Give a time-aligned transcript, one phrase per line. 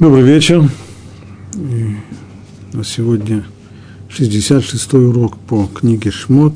[0.00, 0.62] Добрый вечер.
[1.56, 1.96] И
[2.72, 3.44] на сегодня
[4.08, 6.54] 66-й урок по книге Шмот.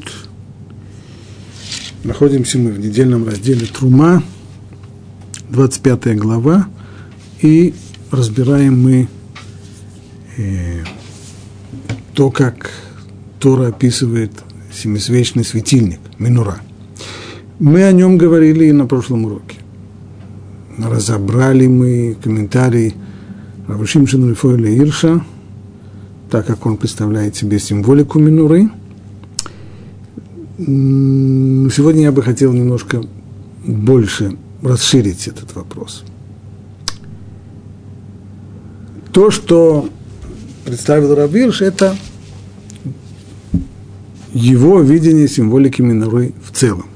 [2.04, 4.22] Находимся мы в недельном разделе Трума,
[5.48, 6.68] 25 глава,
[7.40, 7.74] и
[8.12, 9.08] разбираем мы
[10.36, 10.84] э,
[12.14, 12.70] то, как
[13.40, 14.30] Тора описывает
[14.72, 16.60] семисвечный светильник, минура.
[17.58, 19.58] Мы о нем говорили и на прошлом уроке.
[20.78, 22.94] Разобрали мы комментарий
[23.68, 25.24] Равушимшин Рифойля Ирша,
[26.30, 28.70] так как он представляет себе символику Минуры.
[30.58, 33.02] Сегодня я бы хотел немножко
[33.64, 36.02] больше расширить этот вопрос.
[39.12, 39.88] То, что
[40.64, 41.96] представил Равирш, это
[44.32, 46.86] его видение символики Минуры в целом.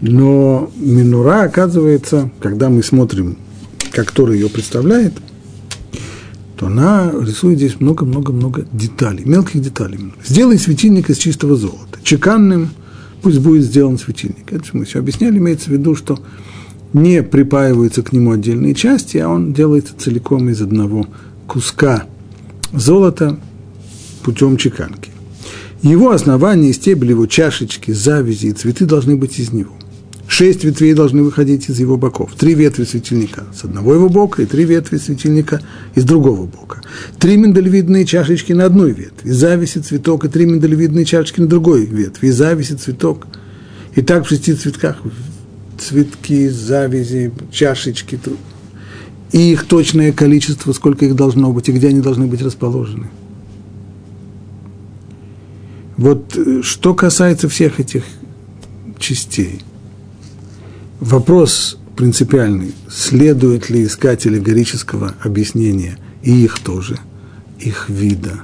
[0.00, 3.38] Но Минура, оказывается, когда мы смотрим,
[3.92, 5.12] как Тора ее представляет–
[6.56, 10.12] то она рисует здесь много-много-много деталей, мелких деталей.
[10.24, 11.98] Сделай светильник из чистого золота.
[12.02, 12.70] Чеканным
[13.22, 14.52] пусть будет сделан светильник.
[14.52, 16.18] Это мы все объясняли, имеется в виду, что
[16.94, 21.06] не припаиваются к нему отдельные части, а он делается целиком из одного
[21.46, 22.04] куска
[22.72, 23.38] золота
[24.22, 25.10] путем чеканки.
[25.82, 29.72] Его основание, стебли, его чашечки, завязи и цветы должны быть из него–
[30.28, 32.34] Шесть ветвей должны выходить из его боков.
[32.34, 35.62] Три ветви светильника с одного его бока и три ветви светильника
[35.94, 36.82] из другого бока.
[37.18, 42.30] Три миндалевидные чашечки на одной ветви, зависи цветок и три миндалевидные чашечки на другой ветви,
[42.30, 43.28] зависи цветок.
[43.94, 44.96] И так в шести цветках
[45.78, 48.18] цветки, завязи, чашечки.
[49.30, 53.08] И их точное количество, сколько их должно быть и где они должны быть расположены.
[55.96, 58.02] Вот э, что касается всех этих
[58.98, 59.62] частей–
[61.00, 66.98] вопрос принципиальный, следует ли искать аллегорического объяснения и их тоже,
[67.58, 68.40] их вида,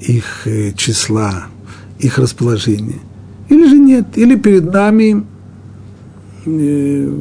[0.00, 1.46] их э, числа,
[1.98, 3.00] их расположения,
[3.48, 5.24] или же нет, или перед нами,
[6.46, 7.12] э,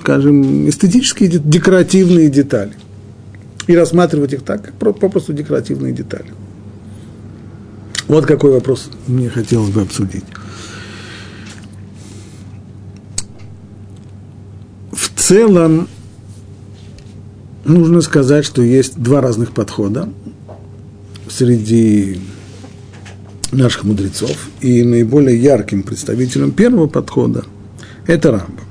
[0.00, 2.74] скажем, эстетические декоративные детали,
[3.66, 6.32] и рассматривать их так, как попросту декоративные детали.
[8.06, 10.24] Вот какой вопрос мне хотелось бы обсудить.
[15.34, 15.88] Целом
[17.64, 20.08] нужно сказать, что есть два разных подхода
[21.28, 22.20] среди
[23.50, 24.36] наших мудрецов.
[24.60, 27.44] И наиболее ярким представителем первого подхода–
[28.06, 28.64] это Рамбам.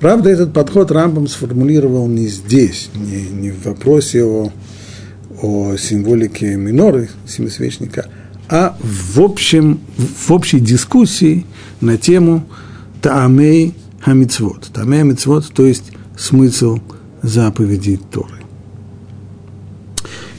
[0.00, 4.50] Правда, этот подход Рамбам сформулировал не здесь, не, не в вопросе о,
[5.42, 8.06] о символике миноры семисвечника,
[8.48, 11.44] а в, общем, в общей дискуссии
[11.82, 12.46] на тему
[13.02, 13.74] Таамей
[14.04, 14.70] хамицвод.
[14.72, 16.78] Тамея мицвод, то есть смысл
[17.22, 18.42] заповедей Торы.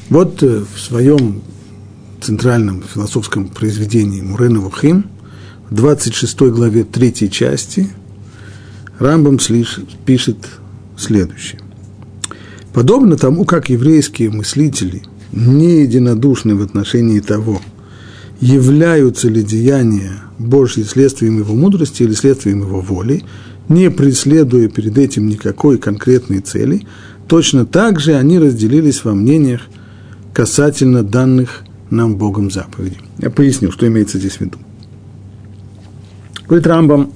[0.10, 1.42] Вот э, в своем
[2.22, 5.06] центральном философском произведении Мурена Вухим,
[5.70, 7.90] в 26 главе 3 части,
[9.00, 9.40] Рамбам
[10.06, 10.38] пишет
[10.98, 11.62] следующее.
[12.74, 17.62] Подобно тому, как еврейские мыслители не единодушны в отношении того,
[18.40, 23.24] являются ли деяния Божьи следствием его мудрости или следствием его воли,
[23.70, 26.86] не преследуя перед этим никакой конкретной цели,
[27.28, 29.62] точно так же они разделились во мнениях
[30.34, 33.00] касательно данных нам Богом заповедей.
[33.20, 34.58] Я поясню, что имеется здесь в виду.
[36.48, 37.12] Говорит Рамбам,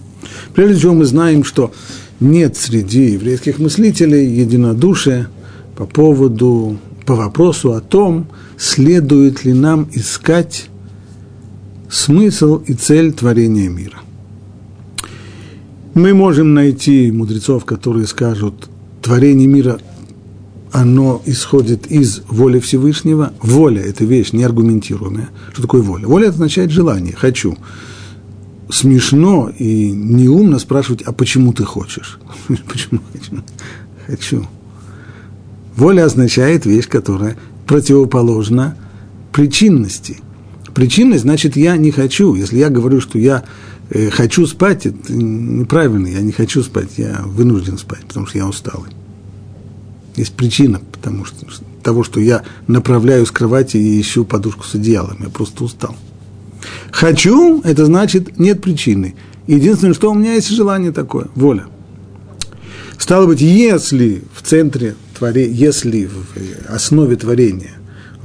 [0.54, 1.74] прежде всего мы знаем, что
[2.20, 5.30] нет среди еврейских мыслителей единодушия
[5.76, 8.28] по поводу, по вопросу о том,
[8.58, 10.70] следует ли нам искать
[11.90, 14.00] смысл и цель творения мира.
[15.98, 18.70] Мы можем найти мудрецов, которые скажут,
[19.02, 19.80] творение мира,
[20.72, 23.34] оно исходит из воли Всевышнего.
[23.42, 25.30] Воля– это вещь неаргументируемая.
[25.54, 26.06] Что такое воля?
[26.06, 27.58] Воля– это означает желание, хочу.
[28.70, 32.20] Смешно и неумно спрашивать, а почему ты хочешь?
[32.48, 33.44] Почему хочу?
[34.06, 34.48] Хочу.
[35.76, 38.78] Воля означает вещь, которая противоположна
[39.32, 40.18] причинности.
[40.78, 42.36] Причинность значит я не хочу.
[42.36, 43.44] Если я говорю, что я
[43.90, 48.48] Э, хочу спать, это неправильно, я не хочу спать, я вынужден спать, потому что я
[48.48, 48.92] усталый.
[50.16, 51.46] Есть причина потому что,
[51.84, 55.96] того, что я направляю с кровати и ищу подушку с одеялом, я просто устал.
[56.92, 59.16] Хочу, это значит нет причины.
[59.46, 61.68] Единственное, что у меня есть желание такое, воля.
[62.98, 67.76] Стало быть, если в центре творения, если в основе творения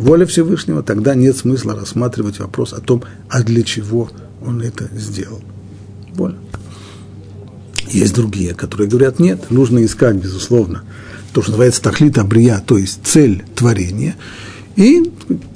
[0.02, 4.10] воля Всевышнего, тогда нет смысла рассматривать вопрос о том, а для чего
[4.44, 5.40] он это сделал.
[6.14, 6.36] Боль.
[7.90, 10.82] Есть другие, которые говорят, нет, нужно искать, безусловно,
[11.32, 14.16] то, что называется тахлит абрия, то есть цель творения,
[14.76, 15.10] и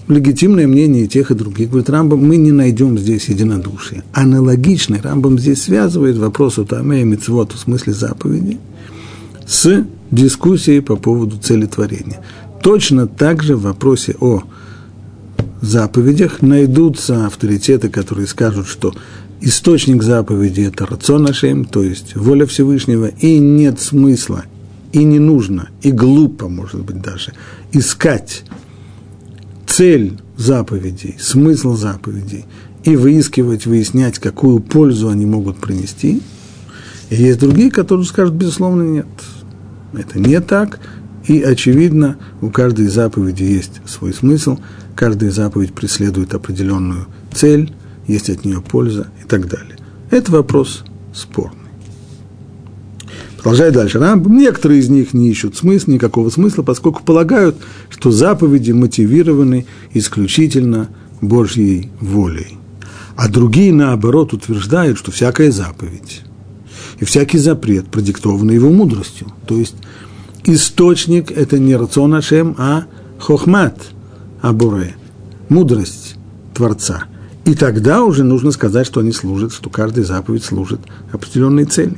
[0.09, 1.71] легитимное мнение тех и других.
[1.71, 4.05] Говорит, Рамбам, мы не найдем здесь единодушия.
[4.13, 8.59] Аналогичный Рамбам здесь связывает вопрос о Тамея Мицвот в смысле заповеди
[9.47, 12.21] с дискуссией по поводу цели творения.
[12.63, 14.43] Точно так же в вопросе о
[15.61, 18.95] заповедях найдутся авторитеты, которые скажут, что
[19.41, 24.45] источник заповеди– это рацион Ашем, то есть воля Всевышнего, и нет смысла,
[24.93, 27.33] и не нужно, и глупо, может быть, даже,
[27.73, 28.45] искать
[29.67, 32.45] цель заповедей, смысл заповедей
[32.85, 36.23] и выискивать, выяснять, какую пользу они могут принести.
[37.11, 39.07] И есть другие, которые скажут, безусловно, нет.
[39.93, 40.81] Это не так,
[41.27, 44.59] и, очевидно, у каждой заповеди есть свой смысл,
[44.95, 47.73] каждая заповедь преследует определенную цель,
[48.07, 49.77] есть от нее польза и так далее.
[50.11, 51.59] Это вопрос спорный.
[53.37, 53.99] Продолжай дальше.
[53.99, 57.57] Рамбам, некоторые из них не ищут смысла, никакого смысла, поскольку полагают,
[57.91, 60.89] что заповеди мотивированы исключительно
[61.21, 62.59] Божьей волей.
[63.17, 66.23] А другие, наоборот, утверждают, что всякая заповедь
[66.99, 69.29] и всякий запрет продиктован его мудростью.
[69.47, 69.77] То есть
[70.47, 72.85] источник– это не рацион Ашем, а
[73.19, 73.77] хохмат
[74.41, 74.97] Абуре,
[75.49, 76.17] мудрость
[76.55, 77.05] Творца.
[77.45, 80.81] И тогда уже нужно сказать, что они служат, что каждая заповедь служит
[81.13, 81.97] определенной цели.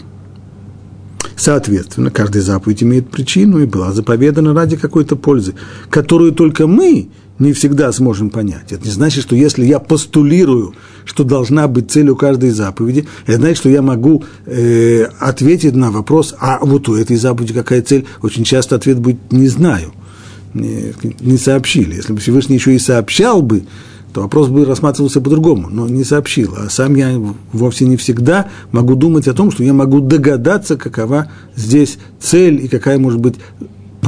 [1.37, 5.55] Соответственно, каждая заповедь имеет причину и была заповедана ради какой-то пользы,
[5.89, 8.73] которую только мы не всегда сможем понять.
[8.73, 10.75] Это не значит, что если я постулирую,
[11.05, 15.91] что должна быть цель у каждой заповеди, это значит, что я могу э, ответить на
[15.91, 18.07] вопрос, а вот у этой заповеди какая цель?
[18.23, 19.93] Очень часто ответ будет «не знаю»,
[20.55, 21.95] не, не сообщили.
[21.95, 23.65] Если бы Всевышний еще и сообщал бы,
[24.13, 26.55] то вопрос бы рассматривался по-другому, но не сообщил.
[26.57, 27.21] А сам я
[27.53, 32.69] вовсе не всегда могу думать о том, что я могу догадаться, какова здесь цель и
[32.69, 33.35] какая может быть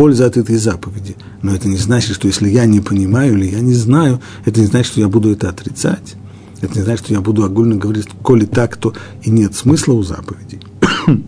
[0.01, 1.15] польза от этой заповеди.
[1.43, 4.65] Но это не значит, что если я не понимаю или я не знаю, это не
[4.65, 6.15] значит, что я буду это отрицать.
[6.63, 10.03] Это не значит, что я буду огульно говорить, коли так, то и нет смысла у
[10.03, 10.61] заповедей.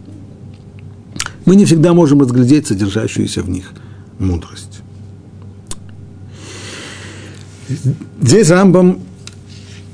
[1.45, 3.73] Мы не всегда можем разглядеть содержащуюся в них
[4.19, 4.81] мудрость.
[8.23, 9.01] Здесь Рамбам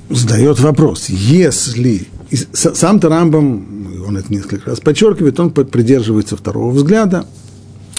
[0.08, 2.06] задает вопрос, если
[2.52, 7.26] сам-то Рамбам, он это несколько раз подчеркивает, он придерживается второго взгляда,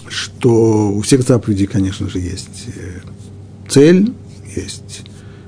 [0.09, 2.99] что у всех заповедей, конечно же, есть э,
[3.69, 4.13] цель,
[4.55, 5.03] есть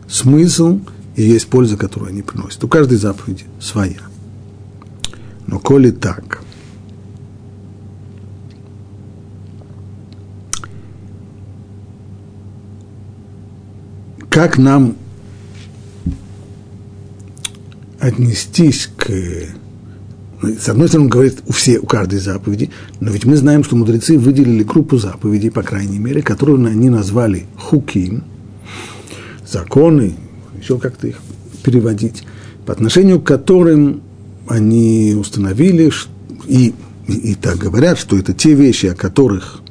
[0.07, 0.79] смысл
[1.15, 2.63] и есть польза, которую они приносят.
[2.63, 3.99] У каждой заповеди своя.
[5.47, 6.41] Но коли так,
[14.29, 14.95] как нам
[17.99, 19.11] отнестись к...
[20.41, 23.63] Ну, с одной стороны, он говорит у, все, у каждой заповеди, но ведь мы знаем,
[23.63, 28.23] что мудрецы выделили группу заповедей, по крайней мере, которую они назвали хуким,
[29.47, 30.15] законы,
[30.59, 31.17] еще как-то их
[31.63, 32.23] переводить,
[32.65, 34.01] по отношению к которым
[34.47, 35.91] они установили,
[36.47, 36.73] и,
[37.07, 39.61] и, и так говорят, что это те вещи, о которых,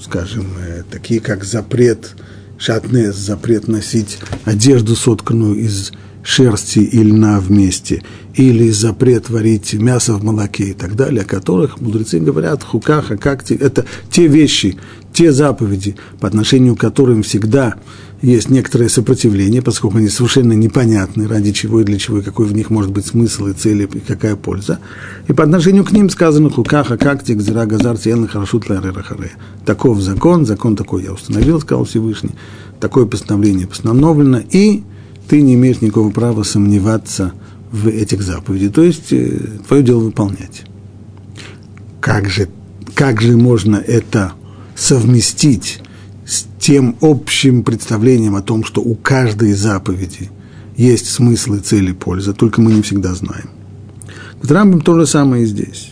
[0.00, 2.14] скажем, э, такие как запрет–
[2.58, 5.92] шатнес, запрет носить одежду, сотканную из
[6.28, 8.02] шерсти и льна вместе,
[8.34, 13.50] или запрет варить мясо в молоке и так далее, о которых мудрецы говорят, хукаха, как
[13.50, 14.76] это те вещи,
[15.14, 17.76] те заповеди, по отношению к которым всегда
[18.20, 22.52] есть некоторое сопротивление, поскольку они совершенно непонятны, ради чего и для чего, и какой в
[22.52, 24.80] них может быть смысл и цель, и какая польза.
[25.28, 29.32] И по отношению к ним сказано «Хукаха кактик зира газар тиэн харашут ларерахаре».
[29.64, 32.34] Таков закон, закон такой я установил, сказал Всевышний,
[32.80, 34.82] такое постановление постановлено, и
[35.28, 37.32] ты не имеешь никакого права сомневаться
[37.70, 38.72] в этих заповедях.
[38.72, 40.64] То есть, э, твое дело выполнять.
[42.00, 42.48] Как же,
[42.94, 44.32] как же можно это
[44.74, 45.80] совместить
[46.26, 50.30] с тем общим представлением о том, что у каждой заповеди
[50.76, 53.50] есть смысл и цель и польза, только мы не всегда знаем.
[54.40, 55.90] Вот Рамбам то же самое и здесь.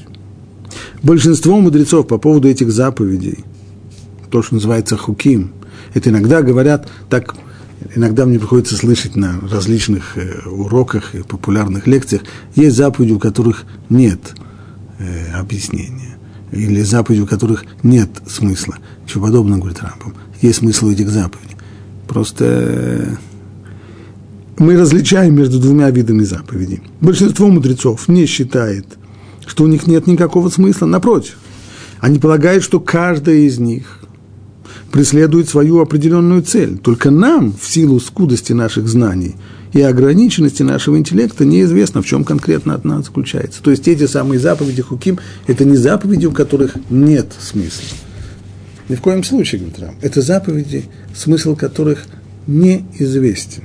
[1.02, 3.44] Большинство мудрецов по поводу этих заповедей,
[4.30, 5.52] то, что называется хуким,
[5.94, 7.34] это иногда говорят, так
[7.94, 12.22] иногда мне приходится слышать на различных э, уроках и популярных лекциях,
[12.54, 14.34] есть заповеди, у которых нет
[14.98, 16.16] э, объяснения,
[16.52, 18.76] или заповеди, у которых нет смысла.
[19.06, 21.56] Чего подобного, говорит Рамбам есть смысл этих заповедей.
[22.06, 23.14] Просто э,
[24.58, 26.82] мы различаем между двумя видами заповедей.
[27.00, 28.86] Большинство мудрецов не считает,
[29.46, 30.86] что у них нет никакого смысла.
[30.86, 31.38] Напротив,
[32.00, 33.95] они полагают, что каждая из них
[34.92, 36.78] преследует свою определенную цель.
[36.78, 39.36] Только нам, в силу скудости наших знаний
[39.72, 43.62] и ограниченности нашего интеллекта, неизвестно, в чем конкретно одна заключается.
[43.62, 47.84] То есть эти самые заповеди Хуким– это не заповеди, у которых нет смысла
[48.88, 49.94] Ни в коем случае, говорит Рам.
[50.00, 52.06] Это заповеди, смысл которых
[52.46, 53.64] неизвестен.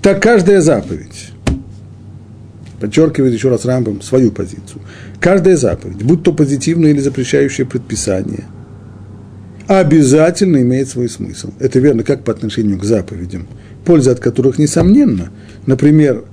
[0.00, 1.32] Так каждая заповедь,
[2.80, 4.80] подчеркивает еще раз Рамбом свою позицию,
[5.20, 8.44] каждая заповедь, будь то позитивное или запрещающее предписание,
[9.68, 11.52] обязательно имеет свой смысл.
[11.60, 13.46] Это верно как по отношению к заповедям,
[13.84, 15.30] польза от которых несомненно,
[15.66, 16.24] например,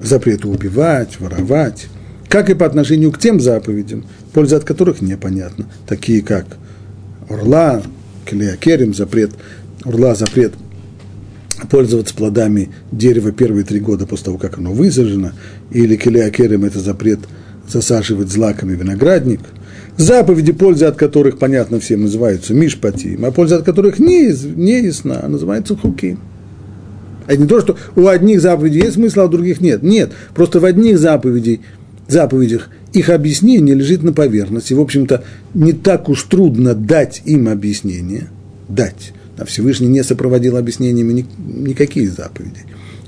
[0.00, 1.86] запрету убивать, воровать,
[2.28, 4.04] как и по отношению к тем заповедям,
[4.34, 6.58] польза от которых непонятна, такие как
[7.30, 7.82] урла,
[8.26, 9.30] келиакерим, запрет,
[9.84, 10.52] урла, запрет
[11.70, 15.32] пользоваться плодами дерева первые три года после того, как оно высажено,
[15.70, 17.20] или келиакерим– это запрет
[17.66, 19.40] засаживать злаками виноградник.
[19.96, 25.20] Заповеди, польза от которых, понятно всем, называются мишпатим, а польза от которых не, не ясна,
[25.22, 26.18] а называется хуким.
[27.26, 29.82] А не то, что у одних заповедей есть смысл, а у других нет.
[29.82, 31.62] Нет, просто в одних заповедей,
[32.08, 34.74] заповедях их объяснение лежит на поверхности.
[34.74, 35.24] В общем-то,
[35.54, 38.28] не так уж трудно дать им объяснение,
[38.68, 39.12] дать.
[39.38, 42.60] А Всевышний не сопроводил объяснениями ни, никакие заповеди.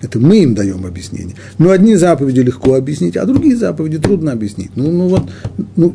[0.02, 1.36] Это мы им даем объяснение.
[1.58, 4.70] Но одни заповеди легко объяснить, а другие заповеди трудно объяснить.
[4.76, 5.28] Ну, ну вот,
[5.76, 5.94] ну,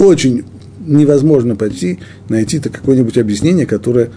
[0.00, 0.44] очень
[0.80, 4.10] невозможно почти найти-то какое-нибудь объяснение, которое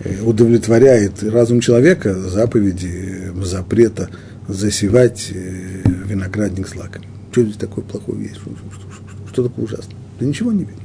[0.00, 4.08] э, удовлетворяет разум человека заповеди запрета
[4.48, 7.06] засевать э, виноградник с лаками.
[7.30, 8.36] Что здесь такое плохое есть?
[8.36, 9.96] Что, что, что, что такое ужасное?
[10.20, 10.82] Да ничего не видно.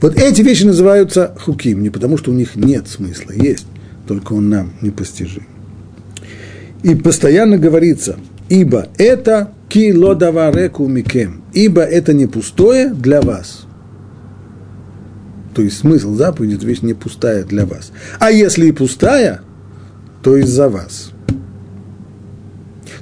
[0.00, 3.66] Вот эти вещи называются хуким, не потому что у них нет смысла, есть,
[4.06, 5.46] только он нам непостижим.
[6.82, 13.66] И постоянно говорится, ибо это килодавареку микем, ибо это не пустое для вас.
[15.54, 17.90] То есть смысл заповеди, это вещь не пустая для вас.
[18.20, 19.40] А если и пустая,
[20.22, 21.10] то из-за вас.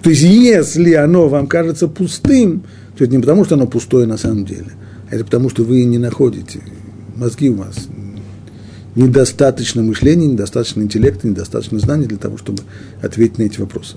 [0.03, 2.63] То есть, если оно вам кажется пустым,
[2.97, 4.73] то это не потому, что оно пустое на самом деле–
[5.11, 6.61] это потому, что вы не находите.
[7.15, 7.89] Мозги у вас
[8.95, 12.63] недостаточно мышления, недостаточно интеллекта, недостаточно знаний для того, чтобы
[13.03, 13.97] ответить на эти вопросы.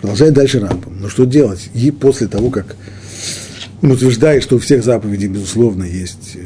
[0.00, 0.94] Продолжает дальше Рамбом.
[1.00, 1.70] Но что делать?
[1.74, 2.76] И после того, как
[3.82, 6.40] он утверждает, что у всех заповедей, безусловно, есть э,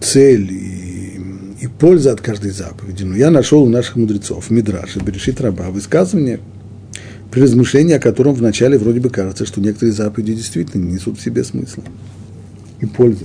[0.00, 1.20] цель и,
[1.60, 3.04] и польза от каждой заповеди.
[3.04, 6.40] Но я нашел у наших мудрецов, Мидраш, Берешит Раба, высказывание–
[7.32, 11.22] при размышлении о котором вначале вроде бы кажется, что некоторые заповеди действительно не несут в
[11.22, 11.82] себе смысла
[12.78, 13.24] и пользы.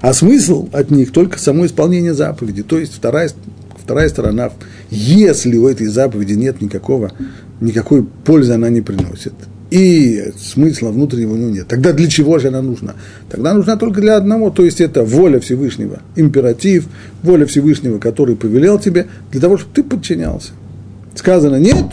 [0.00, 2.64] А смысл от них только само исполнение заповеди.
[2.64, 3.30] То есть вторая,
[3.76, 4.50] вторая сторона,
[4.90, 7.12] если у этой заповеди нет никакого,
[7.60, 9.34] никакой пользы она не приносит,
[9.70, 12.94] и смысла внутреннего у него нет, тогда для чего же она нужна?
[13.30, 16.86] Тогда нужна только для одного, то есть это воля Всевышнего, императив,
[17.22, 20.52] воля Всевышнего, который повелел тебе, для того, чтобы ты подчинялся.
[21.14, 21.86] Сказано нет,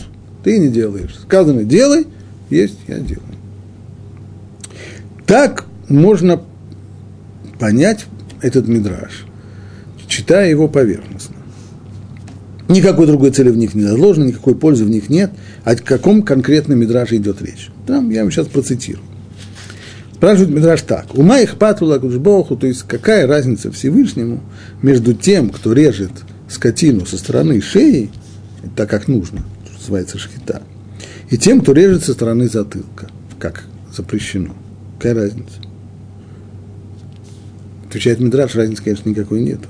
[0.44, 1.16] ты не делаешь.
[1.24, 2.08] Сказано, делай,
[2.50, 3.24] есть, я делаю.
[5.26, 6.42] Так можно
[7.60, 8.06] понять
[8.42, 9.26] этот мидраж,
[10.08, 11.35] читая его поверхностно.
[12.68, 15.32] Никакой другой цели в них не заложено, никакой пользы в них нет.
[15.64, 17.70] О каком конкретном мидраже идет речь?
[17.86, 19.06] Там я вам сейчас процитирую.
[20.16, 21.14] Спрашивает Мидраш так.
[21.14, 24.42] Ума их патула Богу, то есть какая разница Всевышнему
[24.82, 26.12] между тем, кто режет
[26.50, 28.10] скотину со стороны шеи,
[28.76, 29.44] так как нужно,
[29.78, 30.62] называется шхита,
[31.30, 34.56] и тем, кто режет со стороны затылка, как запрещено.
[34.98, 35.60] Какая разница?
[37.90, 39.68] Отвечает Мидраш, разницы, конечно, никакой нету.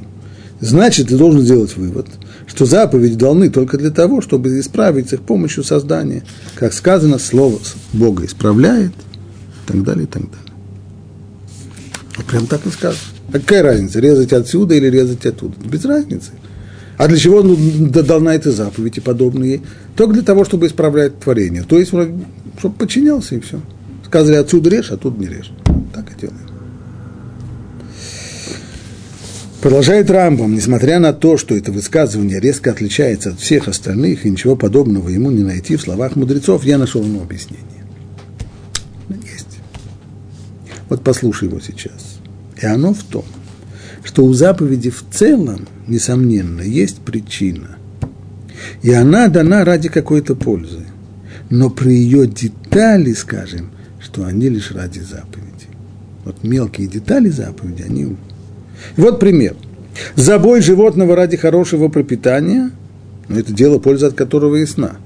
[0.62, 2.08] Значит, ты должен сделать вывод,
[2.48, 6.24] что заповеди даны только для того, чтобы исправить их помощью создания.
[6.56, 7.60] Как сказано, слово
[7.94, 10.54] Бога исправляет, и так далее, и так далее.
[12.18, 13.02] Вот прям так и сказано.
[13.30, 15.56] А какая разница, резать отсюда или резать оттуда?
[15.68, 16.32] Без разницы.
[16.98, 17.58] А для чего ну,
[17.90, 19.62] дал на это заповеди подобные?
[19.96, 21.64] Только для того, чтобы исправлять творение.
[21.64, 23.60] То есть, чтобы подчинялся и все.
[24.06, 25.52] Сказали, отсюда режь, а тут не режь.
[25.94, 26.45] Так и делаем.
[29.66, 34.56] Продолжает Рамбом, несмотря на то, что это высказывание резко отличается от всех остальных, и ничего
[34.56, 37.84] подобного ему не найти в словах мудрецов, я нашел ему объяснение.
[39.10, 39.58] Есть.
[40.88, 42.20] Вот послушай его сейчас.
[42.62, 43.26] И оно в том,
[44.04, 47.78] что у заповеди в целом, несомненно, есть причина.
[48.84, 50.86] И она дана ради какой-то пользы.
[51.50, 55.70] Но при ее детали, скажем, что они лишь ради заповеди.
[56.24, 58.16] Вот мелкие детали заповеди, они...
[58.98, 59.56] Вот пример.
[60.16, 62.72] Забой животного ради хорошего пропитания,
[63.28, 64.98] но это дело, польза от которого ясна.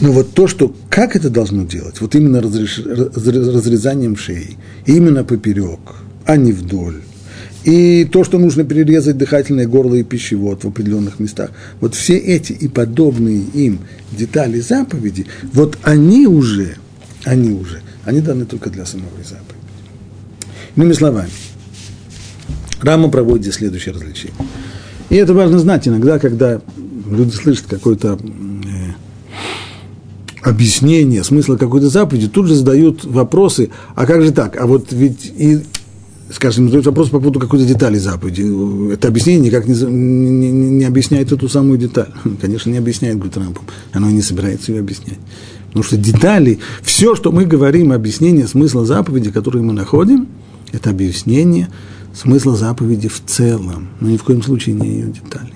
[0.00, 4.56] Но вот то, что как это должно делать, вот именно разреш, разрезанием шеи,
[4.86, 5.80] именно поперек,
[6.24, 7.02] а не вдоль.
[7.64, 11.50] И то, что нужно перерезать дыхательное горло и пищевод в определенных местах.
[11.80, 13.80] Вот все эти и подобные им
[14.12, 16.76] детали заповеди, вот они уже,
[17.24, 19.57] они уже, они даны только для самой заповеди.
[20.78, 21.30] Иными словами,
[22.80, 24.36] Рама проводит здесь следующее развлечение.
[25.10, 26.60] И это важно знать иногда, когда
[27.10, 28.92] люди слышат какое-то э,
[30.40, 34.56] объяснение смысла какой-то заповеди, тут же задают вопросы, а как же так?
[34.56, 35.58] А вот ведь и,
[36.30, 38.92] скажем, задают вопрос по поводу какой-то детали заповеди.
[38.92, 42.12] Это объяснение никак не, не, не объясняет эту самую деталь.
[42.40, 43.64] Конечно, не объясняет, говорит Рамбам.
[43.92, 45.18] Оно и не собирается ее объяснять.
[45.66, 50.28] Потому что детали, все, что мы говорим, объяснение смысла заповеди, которые мы находим,
[50.72, 51.68] это объяснение
[52.14, 55.52] смысла заповеди в целом, но ни в коем случае не ее детали.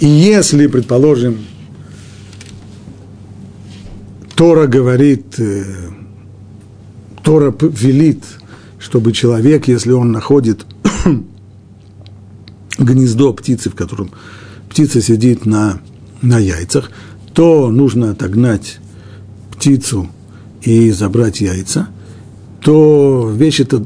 [0.00, 1.38] И если, предположим,
[4.36, 5.64] Тора говорит, э,
[7.24, 8.22] Тора велит,
[8.78, 10.64] чтобы человек, если он находит
[12.78, 14.12] гнездо птицы, в котором
[14.70, 15.80] птица сидит на,
[16.22, 16.92] на яйцах,
[17.34, 18.78] то нужно отогнать
[19.50, 20.08] птицу
[20.62, 21.88] и забрать яйца–
[22.60, 23.84] то вещь это,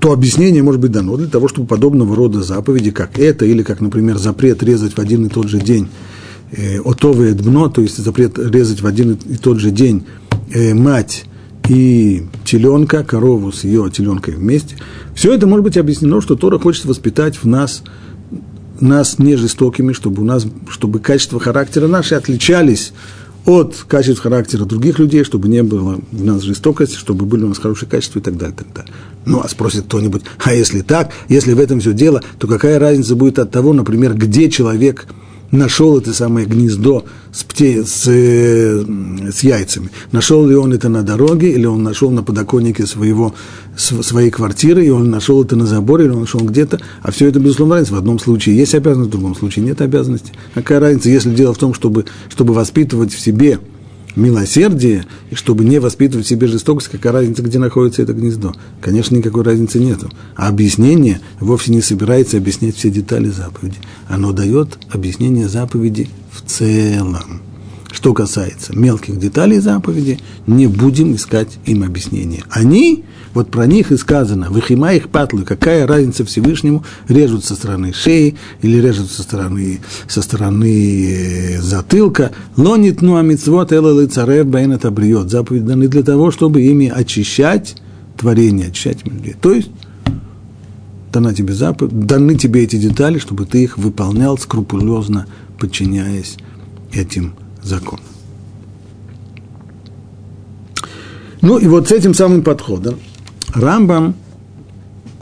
[0.00, 3.80] то объяснение может быть дано для того, чтобы подобного рода заповеди, как это, или как,
[3.80, 5.88] например, запрет резать в один и тот же день
[6.52, 10.04] э, отовое дбно, то есть запрет резать в один и тот же день
[10.52, 11.24] э, мать
[11.68, 14.76] и теленка, корову с ее теленкой вместе.
[15.14, 17.82] Все это может быть объяснено, что Тора хочет воспитать в нас
[18.80, 22.92] нас не жестокими, чтобы у нас, чтобы качества характера наши отличались
[23.46, 27.58] от качеств характера других людей, чтобы не было в нас жестокости, чтобы были у нас
[27.58, 28.92] хорошие качества и так далее, так далее.
[29.24, 33.14] Ну, а спросит кто-нибудь, а если так, если в этом все дело, то какая разница
[33.14, 35.06] будет от того, например, где человек–
[35.50, 38.84] нашел это самое гнездо с, пте, с, э,
[39.32, 39.90] с яйцами.
[40.12, 43.34] Нашел ли он это на дороге, или он нашел на подоконнике своего,
[43.76, 46.80] своей квартиры, и он нашел это на заборе, или он нашел где-то.
[47.02, 47.94] А все это, безусловно, разница.
[47.94, 50.32] В одном случае есть обязанность, в другом случае нет обязанности.
[50.54, 53.58] Какая разница, если дело в том, чтобы, чтобы воспитывать в себе
[54.18, 58.54] милосердие, и чтобы не воспитывать в себе жестокость, какая разница, где находится это гнездо?
[58.80, 60.10] Конечно, никакой разницы нету.
[60.36, 63.78] А объяснение вовсе не собирается объяснять все детали заповеди.
[64.08, 67.42] Оно дает объяснение заповеди в целом.
[67.90, 72.44] Что касается мелких деталей заповеди, не будем искать им объяснения.
[72.50, 73.04] Они
[73.34, 78.36] вот про них и сказано, выхима их патлы, какая разница Всевышнему, режут со стороны шеи
[78.62, 82.32] или режут со стороны, со стороны э, затылка.
[82.56, 85.28] Лонит ну амитсвот эла царев байн это бриет.
[85.28, 87.76] Даны для того, чтобы ими очищать
[88.16, 89.34] творение, очищать людей.
[89.40, 89.70] То есть,
[91.12, 95.26] дана тебе заповедь, даны тебе эти детали, чтобы ты их выполнял скрупулезно,
[95.58, 96.36] подчиняясь
[96.92, 98.04] этим законам.
[101.40, 102.96] Ну и вот с этим самым подходом
[103.54, 104.14] Рамбам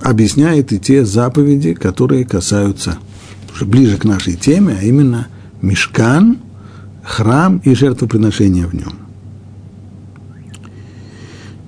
[0.02, 2.98] объясняет и те заповеди, которые касаются
[3.54, 5.28] уже ближе к нашей теме, а именно
[5.62, 6.38] мешкан,
[7.02, 8.98] храм и жертвоприношения в нем.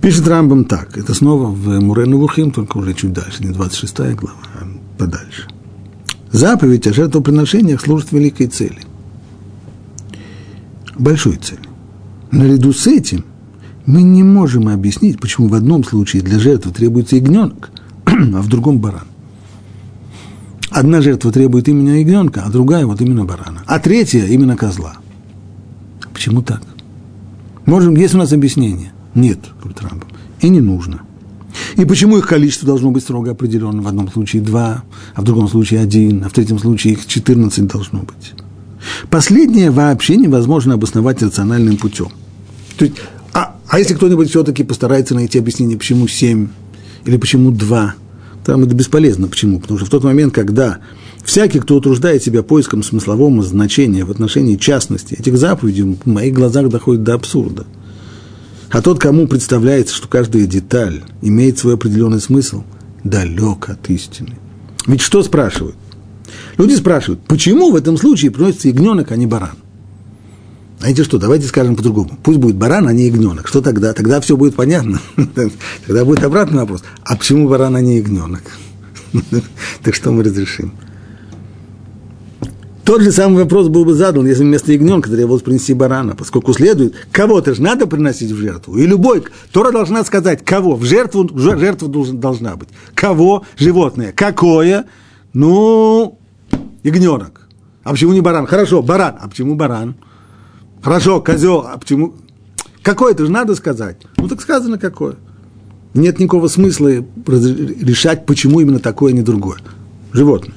[0.00, 4.38] Пишет Рамбам так, это снова в Мурену Вухим, только уже чуть дальше, не 26 глава,
[4.54, 4.66] а
[4.96, 5.48] подальше.
[6.30, 8.82] Заповедь о жертвоприношениях служит великой цели,
[10.96, 11.60] большой цели.
[12.30, 13.24] Наряду с этим–
[13.88, 17.70] мы не можем объяснить, почему в одном случае для жертвы требуется ягненок,
[18.04, 19.06] а в другом баран.
[20.68, 23.62] Одна жертва требует именно ягненка, а другая вот именно барана.
[23.66, 24.98] А третья именно козла.
[26.12, 26.60] Почему так?
[27.64, 28.92] Можем, есть у нас объяснение?
[29.14, 30.08] Нет, говорит Рамбам.
[30.42, 31.00] И не нужно.
[31.76, 33.80] И почему их количество должно быть строго определено?
[33.80, 37.66] В одном случае два, а в другом случае один, а в третьем случае их 14
[37.66, 38.34] должно быть.
[39.08, 42.08] Последнее вообще невозможно обосновать рациональным путем.
[42.76, 42.96] То есть
[43.68, 46.48] а если кто-нибудь все-таки постарается найти объяснение, почему семь
[47.04, 47.94] или почему два,
[48.44, 49.28] там это бесполезно.
[49.28, 49.60] Почему?
[49.60, 50.78] Потому что в тот момент, когда
[51.22, 56.68] всякий, кто утруждает себя поиском смыслового значения в отношении частности этих заповедей, в моих глазах
[56.70, 57.66] доходит до абсурда.
[58.70, 62.64] А тот, кому представляется, что каждая деталь имеет свой определенный смысл,
[63.04, 64.36] далек от истины.
[64.86, 65.76] Ведь что спрашивают?
[66.56, 69.56] Люди спрашивают, почему в этом случае приносится ягненок, а не баран?
[70.78, 72.10] Знаете что, давайте скажем по-другому.
[72.22, 73.48] Пусть будет баран, а не ягненок.
[73.48, 73.92] Что тогда?
[73.92, 75.00] Тогда все будет понятно.
[75.86, 76.84] Тогда будет обратный вопрос.
[77.04, 78.42] А почему баран, а не ягненок?
[79.82, 80.72] Так что мы разрешим?
[82.84, 86.94] Тот же самый вопрос был бы задан, если вместо ягненка требовалось принести барана, поскольку следует,
[87.12, 88.78] кого-то же надо приносить в жертву.
[88.78, 92.70] И любой, Тора должна сказать, кого, в жертву, жертва должна быть.
[92.94, 93.44] Кого?
[93.58, 94.12] Животное.
[94.12, 94.86] Какое?
[95.34, 96.18] Ну,
[96.82, 97.48] ягненок.
[97.82, 98.46] А почему не баран?
[98.46, 99.16] Хорошо, баран.
[99.20, 99.96] А почему баран?
[100.82, 102.14] Хорошо, козел, а почему?
[102.82, 103.96] Какое это же надо сказать?
[104.16, 105.16] Ну так сказано какое.
[105.94, 109.58] Нет никакого смысла решать, почему именно такое, а не другое.
[110.12, 110.54] Животное.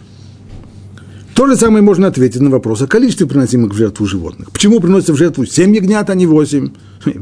[1.33, 4.51] То же самое можно ответить на вопрос о количестве приносимых в жертву животных.
[4.51, 6.71] Почему приносятся в жертву 7 ягнят, а не 8?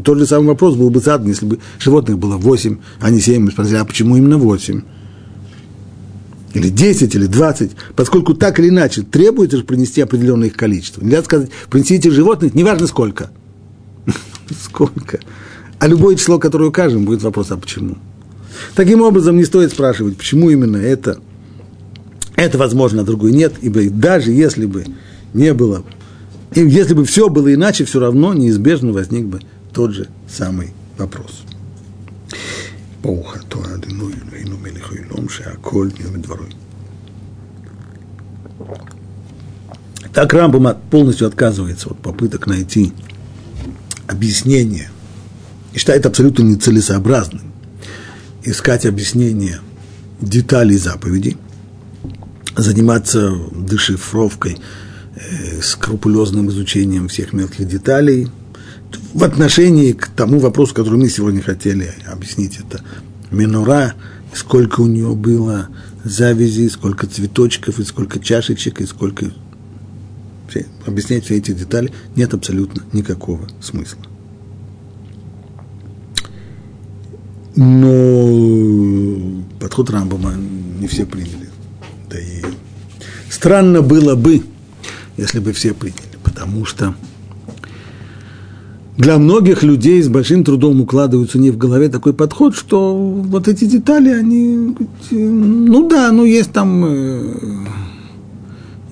[0.03, 3.43] Тот же самый вопрос был бы задан, если бы животных было 8, а не 7.
[3.45, 4.81] Мы спросили, а почему именно 8?
[6.53, 11.03] Или 10, или 20, поскольку так или иначе требуется же принести определенное их количество.
[11.03, 13.29] Нельзя сказать, принесите животных, неважно сколько.
[14.63, 15.19] Сколько?
[15.77, 17.97] А любое число, которое укажем, будет вопрос, а почему?
[18.75, 21.19] Таким образом, не стоит спрашивать, почему именно это,
[22.35, 24.85] это возможно, а другое нет, ибо даже если бы
[25.33, 25.83] не было,
[26.55, 31.43] и если бы все было иначе, все равно неизбежно возник бы тот же самый вопрос.
[33.00, 36.44] ברוך אתה אדוני אלוהינו מלך העולם שהכל נהיה בדברו.
[40.12, 42.92] Так Рамбам полностью отказывается от попыток найти
[44.06, 44.88] объяснение
[45.72, 47.42] и считает абсолютно нецелесообразным
[48.44, 49.58] искать объяснение
[50.20, 51.36] деталей заповедей,
[52.56, 54.58] заниматься дешифровкой,
[55.16, 58.37] э, скрупулезным изучением всех мелких деталей –
[59.13, 62.83] в отношении к тому вопросу, который мы сегодня хотели объяснить, это
[63.31, 63.93] минура,
[64.33, 65.69] сколько у нее было
[66.03, 69.31] завязей, сколько цветочков, и сколько чашечек, и сколько...
[70.49, 73.99] Все, объяснять все эти детали нет абсолютно никакого смысла.
[77.55, 81.49] Но подход Рамбома не все приняли.
[82.09, 82.41] Да и
[83.29, 84.43] странно было бы,
[85.17, 86.95] если бы все приняли, потому что
[88.99, 93.63] для многих людей с большим трудом укладываются не в голове такой подход, что вот эти
[93.63, 94.75] детали, они,
[95.11, 97.35] ну да, ну есть там э,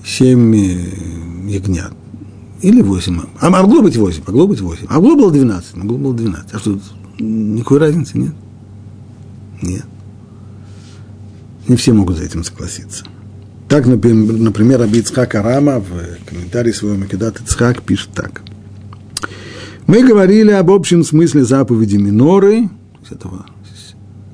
[0.02, 1.92] семь э, ягнят.
[2.62, 3.20] Или восемь.
[3.38, 4.86] А могло быть восемь, могло быть восемь.
[4.88, 6.54] А могло было двенадцать, могло было двенадцать.
[6.54, 6.80] А что,
[7.18, 8.32] никакой разницы нет?
[9.60, 9.84] Нет.
[11.68, 13.04] Не все могут за этим согласиться.
[13.68, 18.40] Так, например, Абицхак Арама в комментарии своего Македат Ицхак пишет так–
[19.88, 22.68] мы говорили об общем смысле заповеди Миноры,
[23.10, 23.46] этого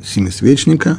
[0.05, 0.99] семисвечника,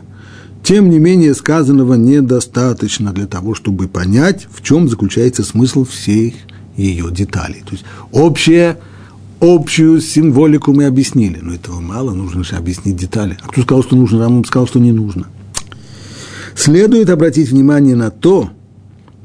[0.63, 6.33] тем не менее сказанного недостаточно для того, чтобы понять, в чем заключается смысл всех
[6.77, 7.63] ее деталей.
[7.65, 8.79] То есть общее,
[9.41, 13.37] общую символику мы объяснили, но этого мало, нужно же объяснить детали.
[13.43, 15.27] А кто сказал, что нужно, Рамон сказал, что не нужно.
[16.55, 18.51] Следует обратить внимание на то,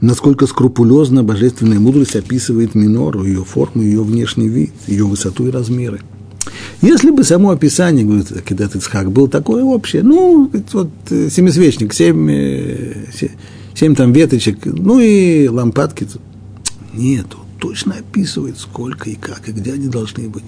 [0.00, 6.00] насколько скрупулезно божественная мудрость описывает минору, ее форму, ее внешний вид, ее высоту и размеры.
[6.80, 12.30] Если бы само описание, говорит Акидат Ицхак, было такое общее, ну, вот э, семисвечник, семь,
[12.30, 13.06] э,
[13.74, 16.08] семь там веточек, ну и лампадки.
[16.94, 20.44] Нет, он точно описывает, сколько и как, и где они должны быть.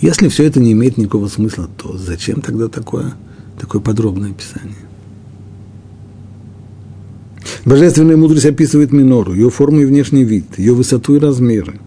[0.00, 3.14] Если все это не имеет никакого смысла, то зачем тогда такое,
[3.58, 4.85] такое подробное описание?
[7.64, 11.80] Божественная мудрость описывает минору, ее форму и внешний вид, ее высоту и размеры.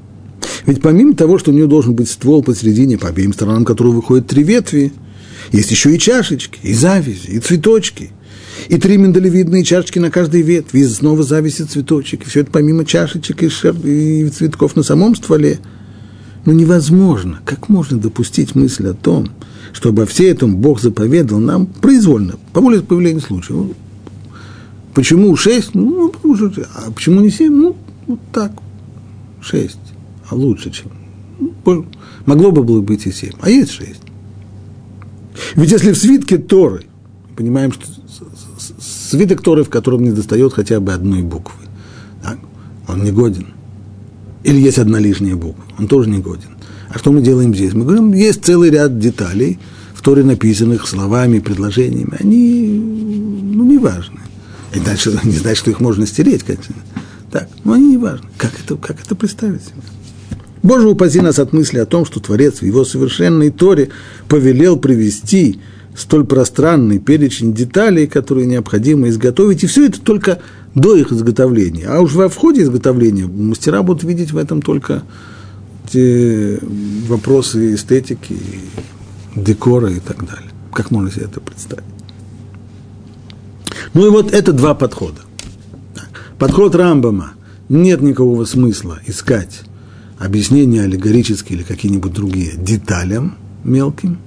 [0.65, 4.27] Ведь помимо того, что у нее должен быть ствол посередине, по обеим сторонам которого выходят
[4.27, 4.93] три ветви,
[5.51, 8.11] есть еще и чашечки, и завязи, и цветочки,
[8.67, 12.23] и три миндалевидные чашечки на каждой ветви, и снова зависи цветочек.
[12.23, 13.75] И все это помимо чашечек и, шер...
[13.83, 15.59] и цветков на самом стволе.
[16.45, 19.29] Но невозможно, как можно допустить мысль о том,
[19.73, 23.55] что обо всем этом Бог заповедал нам произвольно, по воле появления случая.
[24.93, 25.75] Почему шесть?
[25.75, 27.53] Ну, потому что, а почему не семь?
[27.53, 27.75] Ну,
[28.07, 28.51] вот так,
[29.41, 29.79] шесть,
[30.29, 30.91] а лучше, чем.
[31.65, 31.85] Ну,
[32.25, 34.01] могло бы было быть и семь, а есть шесть.
[35.55, 36.83] Ведь если в свитке Торы,
[37.35, 37.85] понимаем, что
[38.79, 41.65] свиток Торы, в котором не достает хотя бы одной буквы,
[42.23, 42.39] так,
[42.87, 43.47] он не годен.
[44.43, 46.49] Или есть одна лишняя буква, он тоже не годен.
[46.89, 47.73] А что мы делаем здесь?
[47.73, 49.59] Мы говорим, есть целый ряд деталей,
[49.93, 52.79] в Торе написанных словами, предложениями, они,
[53.53, 54.18] ну, неважны.
[54.73, 56.75] И дальше не значит, что их можно стереть, конечно.
[57.31, 58.27] Так, но они не важны.
[58.37, 59.81] Как это, как это представить себе?
[60.61, 63.89] Боже, упаси нас от мысли о том, что Творец в его совершенной Торе
[64.27, 65.61] повелел привести
[65.95, 70.39] столь пространный перечень деталей, которые необходимо изготовить, и все это только
[70.75, 71.87] до их изготовления.
[71.87, 75.03] А уж во входе изготовления мастера будут видеть в этом только
[75.91, 76.59] те
[77.07, 78.37] вопросы эстетики,
[79.35, 80.51] декора и так далее.
[80.73, 81.98] Как можно себе это представить?
[83.93, 85.21] Ну и вот это два подхода.
[86.37, 87.33] Подход Рамбама.
[87.69, 89.61] Нет никакого смысла искать
[90.17, 94.19] объяснения аллегорические или какие-нибудь другие деталям мелким.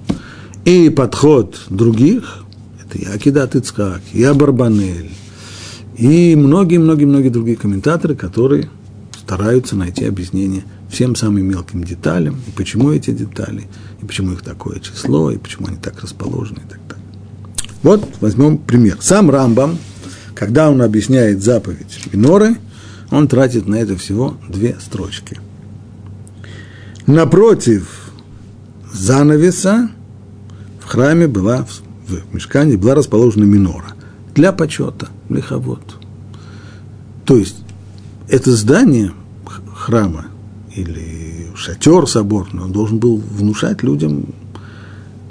[0.65, 2.43] И подход других,
[2.83, 5.11] это и Акидат Ицкак, и Абарбанель,
[5.97, 8.69] и многие-многие-многие другие комментаторы, которые
[9.17, 13.67] стараются найти объяснение всем самым мелким деталям, и почему эти детали,
[14.01, 16.79] и почему их такое число, и почему они так расположены и так.
[17.83, 18.97] Вот возьмем пример.
[19.01, 19.77] Сам Рамбам,
[20.33, 22.55] когда он объясняет заповедь Миноры,
[23.11, 25.39] Он тратит на это всего две строчки.
[27.05, 28.11] Напротив
[28.91, 29.89] занавеса
[30.79, 31.67] в храме была,
[32.07, 33.93] в мешкане была расположена минора
[34.33, 35.97] для почета, лиховод.
[37.25, 37.57] То есть
[38.29, 39.11] это здание
[39.75, 40.27] храма
[40.73, 44.27] или шатер соборный, он должен был внушать людям,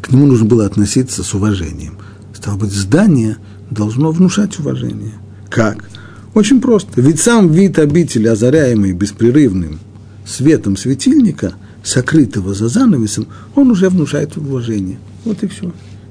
[0.00, 1.96] к нему нужно было относиться с уважением.
[2.42, 3.36] Стало быть, здание
[3.70, 5.12] должно внушать уважение.
[5.48, 5.88] Как?
[6.34, 7.00] Очень просто.
[7.00, 9.78] Ведь сам вид обители, озаряемый беспрерывным
[10.26, 14.98] светом светильника, сокрытого за занавесом, он уже внушает уважение.
[15.24, 15.70] Вот и все.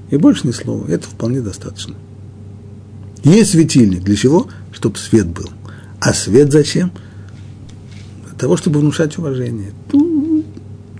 [0.09, 0.87] И больше ни слова.
[0.87, 1.95] Это вполне достаточно.
[3.25, 4.03] Есть светильник.
[4.03, 4.47] Для чего?
[4.71, 5.49] Чтобы свет был.
[5.99, 6.93] А свет зачем?
[8.29, 9.73] Для того, чтобы внушать уважение.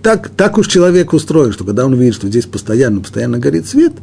[0.04, 3.94] Так, так уж человек устроен, что когда он видит, что здесь постоянно, постоянно горит свет,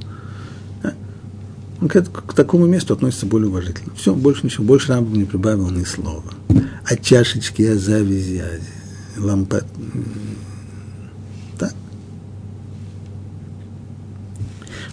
[1.81, 3.95] он к, к такому месту относится более уважительно.
[3.95, 6.35] Все, больше ничего, больше Рамбам не прибавил ни слова.
[6.85, 9.63] А чашечки, а завязи, а лампа.
[11.59, 11.73] Так.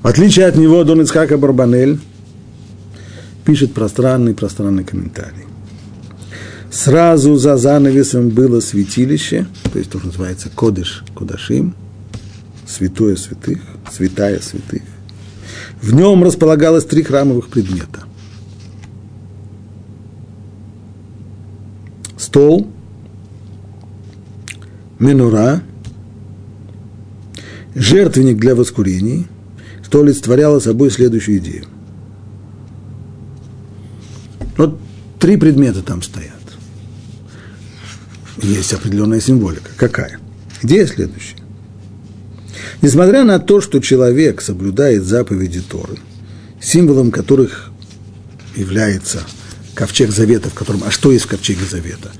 [0.02, 2.00] В отличие от него, Дон Ицхака Барбанель
[3.46, 5.46] пишет пространный-пространный комментарий.
[6.72, 11.74] Сразу за занавесом было святилище, то есть то, что называется Кодыш Кодашим,
[12.68, 14.82] святое святых, святая святых.
[15.82, 18.04] В нем располагалось три храмовых предмета.
[22.18, 22.68] Стол,
[25.00, 25.62] менура,
[27.76, 29.28] жертвенник для воскурений,
[29.84, 31.66] что олицетворяло собой следующую идею.
[34.58, 34.80] Вот
[35.20, 36.32] три предмета там стоят.
[38.42, 39.70] Есть определенная символика.
[39.76, 40.20] Какая?
[40.62, 41.35] Идея следующая.
[42.86, 45.98] Несмотря на то, что человек соблюдает заповеди Торы,
[46.62, 47.72] символом которых
[48.56, 49.22] является
[49.74, 52.12] ковчег завета, в котором, а что есть в ковчеге завета?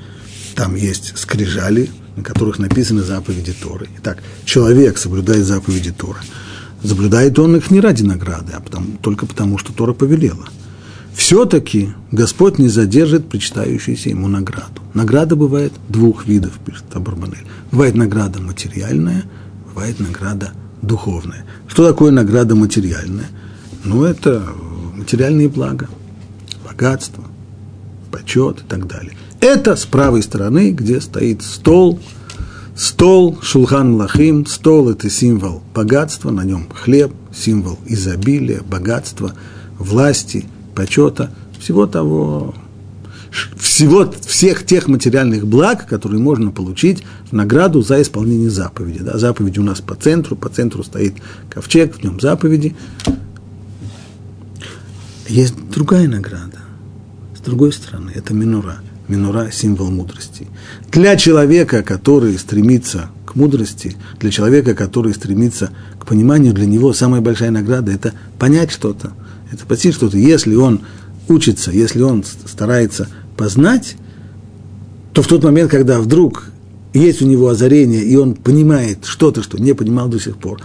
[0.56, 3.90] Там есть скрижали, на которых написаны заповеди Торы.
[4.00, 6.18] Итак, человек соблюдает заповеди Торы.
[6.84, 10.48] Соблюдает он их не ради награды, а потому, только потому, что Тора повелела.
[11.14, 14.82] Все-таки Господь не задержит причитающуюся ему награду.
[14.96, 17.46] Награда бывает двух видов, пишет Абарбанель.
[17.70, 19.26] Бывает награда материальная–
[19.76, 21.46] бывает награда духовная.
[21.68, 23.28] Что такое награда материальная?
[23.84, 24.42] Ну, это
[24.96, 25.90] материальные блага,
[26.68, 27.26] богатство,
[28.12, 29.12] почет и так далее.
[29.42, 32.00] Это с правой стороны, где стоит стол,
[32.76, 39.34] стол, шулхан лахим, стол– это символ богатства, на нем хлеб, символ изобилия, богатства,
[39.78, 42.56] власти, почета, всего того,
[43.58, 49.00] всего, всех тех материальных благ, которые можно получить в награду за исполнение заповеди.
[49.00, 51.16] Да, заповеди у нас по центру, по центру стоит
[51.50, 52.76] ковчег, в нем заповеди.
[55.28, 56.60] Есть другая награда.
[57.36, 58.80] С другой стороны, это минура.
[59.08, 60.48] Минура– символ мудрости.
[60.92, 67.22] Для человека, который стремится к мудрости, для человека, который стремится к пониманию, для него самая
[67.22, 69.12] большая награда– это понять что-то,
[69.52, 70.18] это постичь что-то.
[70.18, 70.82] Если он
[71.28, 73.96] учится, если он старается познать,
[75.14, 76.52] то в тот момент, когда вдруг
[76.94, 80.62] есть у него озарение, и он понимает что-то, что не понимал до сих пор,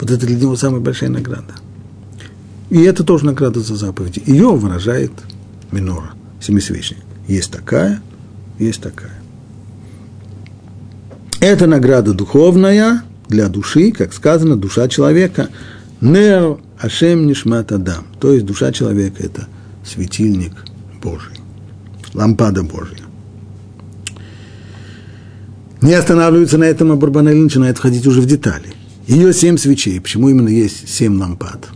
[0.00, 1.54] вот это для него самая большая награда.
[2.70, 4.22] И это тоже награда за заповеди.
[4.26, 5.12] Ее выражает
[5.70, 6.98] минора, семисвечник.
[7.28, 8.02] Есть такая,
[8.58, 9.14] есть такая.
[11.40, 15.50] Это награда духовная для души, как сказано, душа человека.
[16.00, 18.06] Нер Ашем Нишмат Адам.
[18.18, 19.46] То есть душа человека– это
[19.84, 20.52] светильник
[21.02, 21.43] Божий
[22.14, 23.04] лампада Божья.
[25.82, 28.72] Не останавливается на этом, а Барбанель начинает входить уже в детали.
[29.06, 30.00] Ее семь свечей.
[30.00, 31.68] Почему именно есть семь лампад?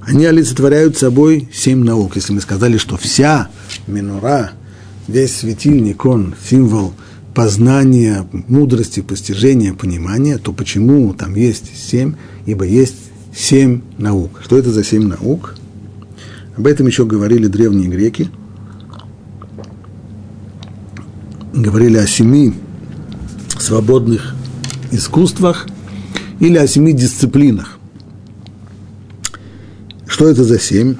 [0.00, 2.16] Они олицетворяют собой семь наук.
[2.16, 3.48] Если мы сказали, что вся
[3.86, 4.52] минура,
[5.08, 6.94] весь светильник, он символ
[7.34, 12.14] познания, мудрости, постижения, понимания, то почему там есть семь?
[12.46, 12.96] Ибо есть
[13.36, 14.40] семь наук.
[14.42, 15.54] Что это за семь наук?
[16.56, 18.30] Об этом еще говорили древние греки–
[21.52, 22.54] говорили о семи
[23.58, 24.34] свободных
[24.90, 25.66] искусствах
[26.40, 27.78] или о семи дисциплинах.
[30.06, 30.96] Что это за семь?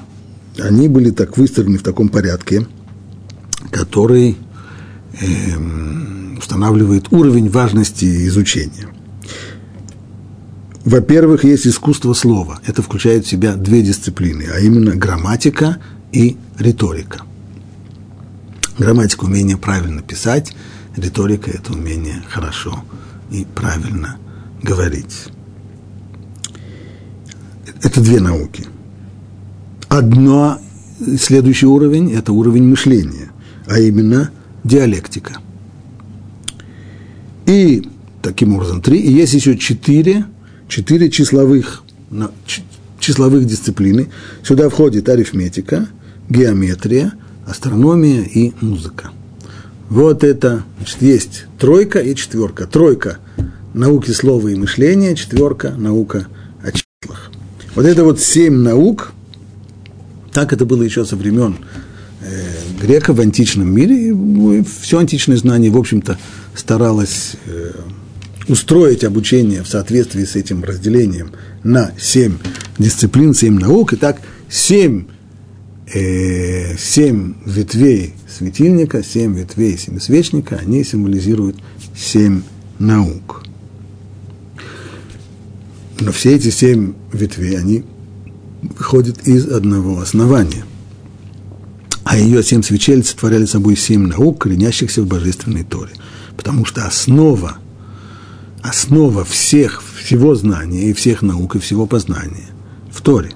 [0.59, 2.65] Они были так выстроены в таком порядке,
[3.71, 4.37] который
[5.19, 5.25] э,
[6.37, 8.87] устанавливает уровень важности изучения.
[10.85, 12.59] Во-первых, есть искусство слова.
[12.65, 15.77] Это включает в себя две дисциплины, а именно грамматика
[16.11, 17.21] и риторика–
[18.77, 20.53] Грамматика– умение правильно писать,
[20.95, 22.83] риторика– это умение хорошо
[23.31, 24.17] и правильно
[24.63, 25.25] говорить.
[27.83, 28.65] Это две науки.
[29.89, 30.59] Одно,
[31.19, 33.29] следующий уровень– это уровень мышления,
[33.67, 34.31] а именно
[34.63, 35.37] диалектика.
[37.45, 37.87] И
[38.23, 38.99] таким образом три.
[38.99, 40.25] И есть еще четыре,
[40.67, 41.83] четыре числовых,
[42.99, 44.09] числовых дисциплины.
[44.43, 45.89] Сюда входит арифметика,
[46.29, 47.13] геометрия,
[47.45, 49.11] астрономия и музыка.
[49.89, 52.65] Вот это, значит, есть тройка и четверка.
[52.65, 53.19] Тройка–
[53.73, 56.27] науки слова и мышления, четверка– наука
[56.63, 57.31] о числах.
[57.75, 59.13] Вот это вот семь наук,
[60.31, 61.57] так это было еще со времен
[62.21, 62.43] э,
[62.81, 66.17] греков в античном мире, и все античное знание, в общем-то,
[66.55, 67.71] старалось э,
[68.47, 71.31] устроить обучение в соответствии с этим разделением
[71.63, 72.37] на семь
[72.77, 73.93] дисциплин, семь наук.
[73.93, 75.05] Итак, семь,
[75.91, 81.57] э, семь ветвей светильника, семь ветвей семисвечника, они символизируют
[81.95, 82.41] семь
[82.79, 83.43] наук.
[85.99, 87.83] Но все эти семь ветвей, они
[88.61, 90.65] выходят из одного основания.
[92.03, 95.91] А ее семь свечей олицетворяли собой семь наук, коренящихся в божественной Торе.
[96.35, 97.57] Потому что основа
[98.63, 102.49] основа всех, всего знания и всех наук и всего познания
[102.89, 103.33] в Торе.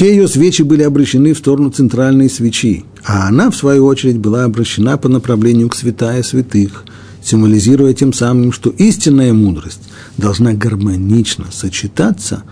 [0.00, 4.44] Все ее свечи были обращены в сторону центральной свечи, а она, в свою очередь, была
[4.44, 6.86] обращена по направлению к святая святых,
[7.22, 9.82] символизируя тем самым, что истинная мудрость
[10.16, 12.44] должна гармонично сочетаться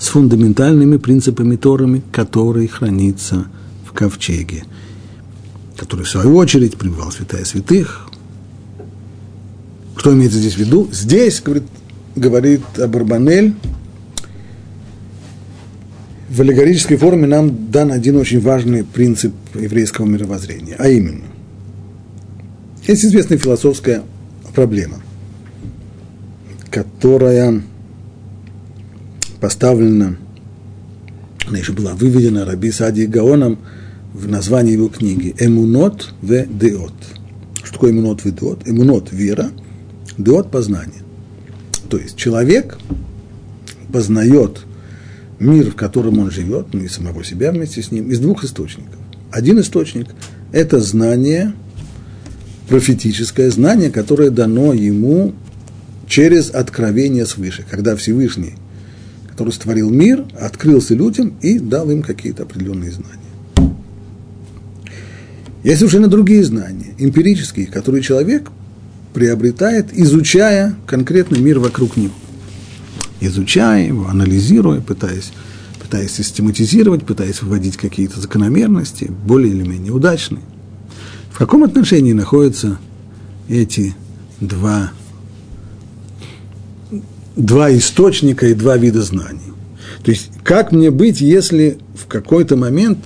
[0.00, 3.46] с фундаментальными принципами Торами, которые хранится
[3.84, 4.64] в ковчеге,
[5.76, 8.08] который, в свою очередь, пребывал святая святых,
[9.96, 10.88] что имеется здесь в виду?
[10.90, 11.68] Здесь, говорит,
[12.16, 13.54] говорит Абарбанель,
[16.28, 21.24] в аллегорической форме нам дан один очень важный принцип еврейского мировоззрения, а именно,
[22.86, 24.02] есть известная философская
[24.54, 25.00] проблема,
[26.70, 27.62] которая
[29.40, 30.16] поставлена,
[31.46, 33.58] она еще была выведена Раби Сади Гаоном
[34.12, 36.94] в названии его книги «Эмунот в Деот».
[37.62, 38.66] Что такое эмунот в Деот?
[38.66, 39.50] Эмунот– вера–
[40.18, 41.02] Деот познания.
[41.90, 42.78] То есть человек
[43.92, 44.60] познает
[45.38, 48.98] мир, в котором он живет, ну и самого себя вместе с ним, из двух источников.
[49.30, 50.06] Один источник–
[50.52, 51.52] это знание,
[52.68, 55.34] профетическое знание, которое дано ему
[56.08, 58.54] через откровение свыше, когда Всевышний,
[59.28, 63.72] который створил мир, открылся людям и дал им какие-то определенные знания.
[65.64, 68.50] Есть совершенно другие знания, эмпирические, которые человек
[69.12, 72.14] приобретает, изучая конкретный мир вокруг него.
[73.20, 75.32] Изучая его, анализируя, пытаясь,
[75.82, 80.42] пытаясь систематизировать, пытаясь выводить какие-то закономерности, более или менее удачные.
[81.30, 82.78] В каком отношении находятся
[83.48, 83.94] эти
[84.40, 84.92] два,
[87.36, 89.52] два источника и два вида знаний?
[90.02, 92.98] То есть, как мне быть, если в какой-то момент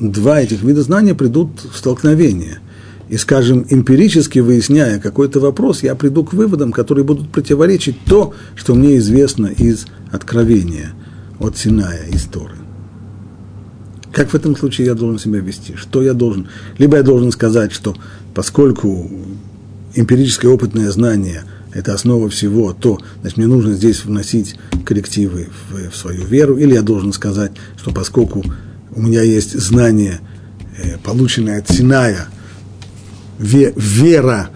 [0.00, 2.60] два этих вида знания придут в столкновение–
[3.08, 8.74] и, скажем, эмпирически выясняя какой-то вопрос, я приду к выводам, которые будут противоречить то, что
[8.74, 10.92] мне известно из откровения
[11.38, 12.54] от Синая, из Торы.
[14.12, 15.74] Как в этом случае я должен себя вести?
[15.74, 16.48] Что я должен?
[16.76, 17.96] Либо я должен сказать, что
[18.34, 19.10] поскольку
[19.94, 25.96] эмпирическое опытное знание– это основа всего, то значит, мне нужно здесь вносить коррективы в, в
[25.96, 28.42] свою веру, или я должен сказать, что поскольку
[28.94, 30.20] у меня есть знание,
[30.82, 32.28] э, полученное от Синая–
[33.38, 34.50] вера,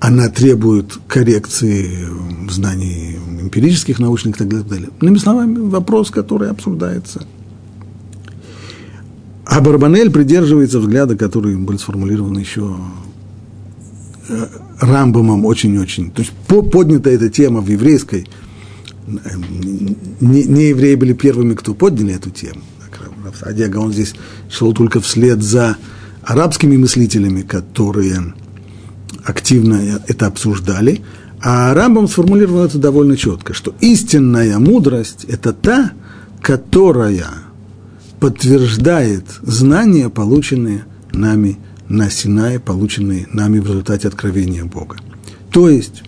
[0.00, 2.08] она требует коррекции
[2.50, 4.88] знаний эмпирических, научных и так далее.
[5.00, 7.22] Иными словами, вопрос, который обсуждается.
[9.44, 12.76] А Барбанель придерживается взгляда, который был сформулирован еще
[14.28, 14.46] э,
[14.80, 16.10] Рамбомом очень-очень.
[16.10, 18.26] То есть поднята эта тема в еврейской,
[20.20, 22.62] не, не евреи были первыми, кто подняли эту тему.
[23.42, 24.14] Адиага, он здесь
[24.50, 25.76] шел только вслед за
[26.24, 28.34] арабскими мыслителями, которые
[29.24, 31.02] активно это обсуждали,
[31.40, 35.92] а Рамбам сформулировал это довольно четко, что истинная мудрость– это та,
[36.40, 37.26] которая
[38.20, 41.58] подтверждает знания, полученные нами
[41.88, 44.96] на Синае, полученные нами в результате откровения Бога.
[45.50, 46.04] То есть,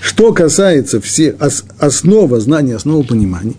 [0.00, 1.36] что касается все,
[1.78, 3.54] основа знания, основа понимания,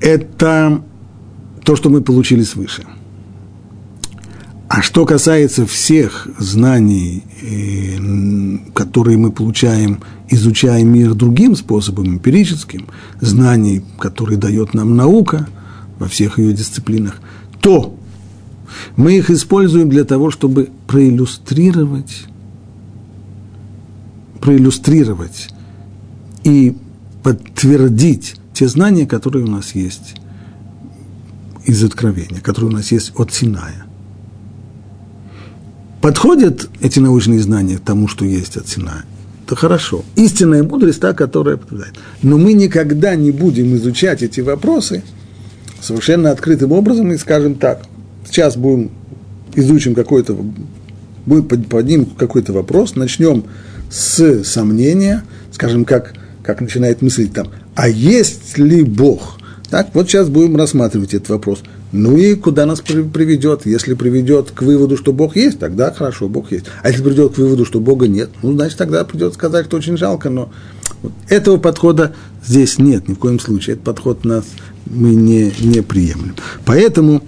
[0.00, 0.82] это
[1.68, 2.86] то, что мы получили свыше.
[4.68, 10.00] А что касается всех знаний, э, которые мы получаем,
[10.30, 12.86] изучая мир другим способом, эмпирическим,
[13.20, 15.46] знаний, которые дает нам наука
[15.98, 17.20] во всех ее дисциплинах,
[17.60, 17.94] то
[18.96, 22.24] мы их используем для того, чтобы проиллюстрировать,
[24.40, 25.50] проиллюстрировать
[26.44, 26.74] и
[27.22, 30.14] подтвердить те знания, которые у нас есть
[31.68, 33.84] из Откровения, которые у нас есть от Синая.
[36.00, 39.04] Подходят эти научные знания к тому, что есть от Синая?
[39.44, 40.02] Это хорошо.
[40.16, 41.94] Истинная мудрость та, которая подтверждает.
[42.22, 45.02] Но мы никогда не будем изучать эти вопросы
[45.82, 47.82] совершенно открытым образом и скажем так,
[48.26, 48.90] сейчас будем
[49.54, 50.38] изучим какой-то,
[51.26, 53.44] будем поднимем какой-то вопрос, начнем
[53.90, 59.37] с сомнения, скажем, как, как начинает мыслить там, а есть ли Бог?
[59.70, 61.60] Так, вот сейчас будем рассматривать этот вопрос.
[61.92, 63.66] Ну и куда нас приведет?
[63.66, 66.66] Если приведет к выводу, что Бог есть, тогда хорошо, Бог есть.
[66.82, 69.98] А если приведет к выводу, что Бога нет, ну, значит, тогда придется сказать, что очень
[69.98, 70.50] жалко, но
[71.02, 72.14] вот этого подхода
[72.44, 73.74] здесь нет ни в коем случае.
[73.74, 74.44] Этот подход нас
[74.86, 76.34] мы не, не приемлем.
[76.64, 77.22] Поэтому,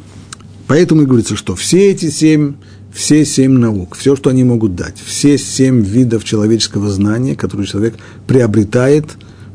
[0.67, 2.55] поэтому и говорится, что все эти семь
[2.93, 7.95] все семь наук, все, что они могут дать, все семь видов человеческого знания, которые человек
[8.27, 9.05] приобретает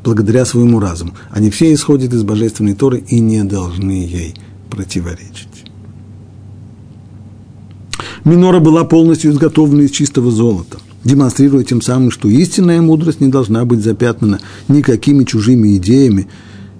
[0.05, 4.35] благодаря своему разуму, они все исходят из божественной Торы и не должны ей
[4.69, 5.65] противоречить.
[8.23, 13.65] Минора была полностью изготовлена из чистого золота, демонстрируя тем самым, что истинная мудрость не должна
[13.65, 16.27] быть запятнана никакими чужими идеями,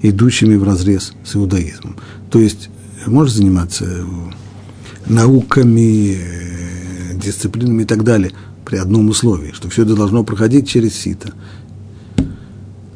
[0.02, 1.98] идущими в разрез с иудаизмом.
[2.30, 2.70] То есть,
[3.08, 4.06] можно заниматься
[5.08, 8.32] науками, э, дисциплинами и так далее,
[8.66, 11.34] при одном условии, что все это должно проходить через сито.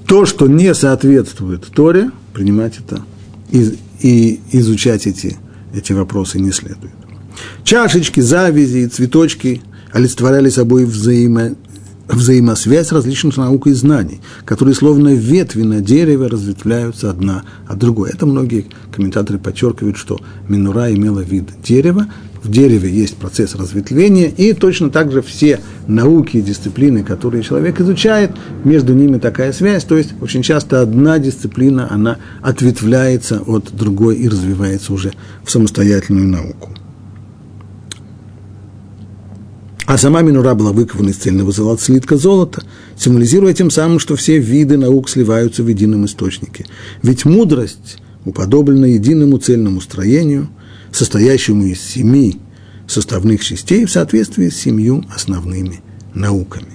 [0.09, 3.03] То, что не соответствует Торе, принимать это
[3.51, 5.37] и, и изучать эти,
[5.71, 6.93] эти вопросы не следует.
[7.63, 11.51] Чашечки, завязи, цветочки олицетворяли собой взаимо,
[12.07, 18.09] взаимосвязь различных наук и знаний, которые словно ветви на дереве разветвляются одна от другой.
[18.09, 22.07] Это многие комментаторы подчеркивают, что Минура имела вид дерева,
[22.43, 27.79] в дереве есть процесс разветвления, и точно так же все науки и дисциплины, которые человек
[27.81, 28.31] изучает,
[28.63, 34.29] между ними такая связь, то есть очень часто одна дисциплина, она ответвляется от другой и
[34.29, 35.13] развивается уже
[35.43, 36.69] в самостоятельную науку.
[39.89, 42.61] А сама минура была выкована из цельного золота, слитка золота,
[42.95, 46.67] символизируя тем самым, что все виды наук сливаются в едином источнике.
[47.01, 50.49] Ведь мудрость уподоблена единому цельному строению,
[50.91, 52.39] состоящему из семи
[52.87, 55.81] составных частей в соответствии с семью основными
[56.13, 56.73] науками.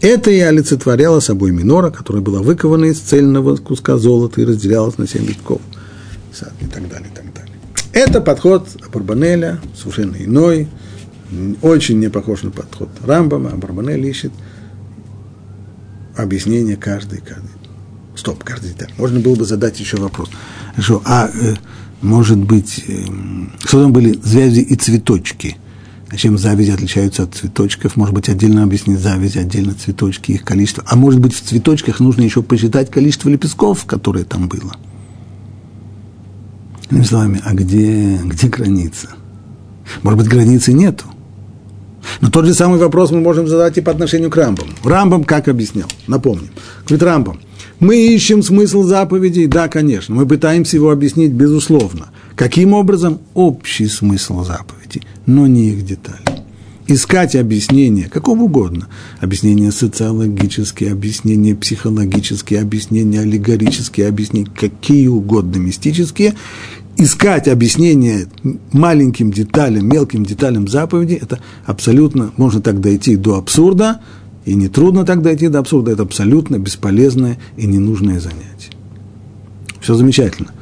[0.00, 5.08] Это и олицетворяло собой минора, которая была выкована из цельного куска золота и разделялась на
[5.08, 5.60] семь витков.
[6.60, 7.54] И так далее, и так далее.
[7.92, 10.68] Это подход Абарбанеля, совершенно иной,
[11.62, 14.32] очень не похож на подход Рамбама, а Барбанель ищет
[16.16, 17.50] объяснение каждой, каждой.
[18.14, 18.92] Стоп, каждый деталь.
[18.98, 20.30] Можно было бы задать еще вопрос.
[20.72, 21.54] Хорошо, а э,
[22.00, 22.84] может быть,
[23.64, 25.56] что там были завязи и цветочки?
[26.16, 27.96] Чем завязи отличаются от цветочков?
[27.96, 30.82] Может быть, отдельно объяснить завязи, отдельно цветочки, их количество.
[30.86, 34.74] А может быть, в цветочках нужно еще посчитать количество лепестков, которые там было.
[36.90, 39.10] Иными словами, а где, где граница?
[40.02, 41.04] Может быть, границы нету?
[42.22, 44.68] Но тот же самый вопрос мы можем задать и по отношению к Рамбам.
[44.84, 45.88] Рамбам как объяснял?
[46.06, 46.48] Напомним.
[46.86, 47.40] Говорит Рамбам,
[47.80, 49.46] мы ищем смысл заповедей?
[49.46, 50.14] Да, конечно.
[50.14, 52.08] Мы пытаемся его объяснить, безусловно.
[52.34, 53.20] Каким образом?
[53.34, 56.18] Общий смысл заповедей, но не их детали.
[56.86, 58.88] Искать объяснения, какого угодно.
[59.20, 66.34] Объяснения социологические, объяснения психологические, объяснения аллегорические, объяснения какие угодно мистические
[66.98, 68.26] искать объяснение
[68.72, 74.00] маленьким деталям, мелким деталям заповеди, это абсолютно, можно так дойти до абсурда,
[74.48, 78.72] и не трудно так дойти до абсурда, это абсолютно бесполезное и ненужное занятие.
[79.78, 80.52] Все замечательно.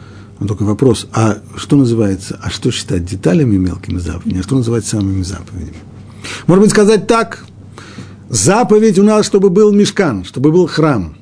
[0.41, 4.87] Но только вопрос, а что называется, а что считать деталями мелкими заповедями, а что называть
[4.87, 5.77] самыми заповедями?
[6.49, 7.45] Может быть, сказать так,
[8.29, 11.17] заповедь у нас, чтобы был мешкан, чтобы был храм.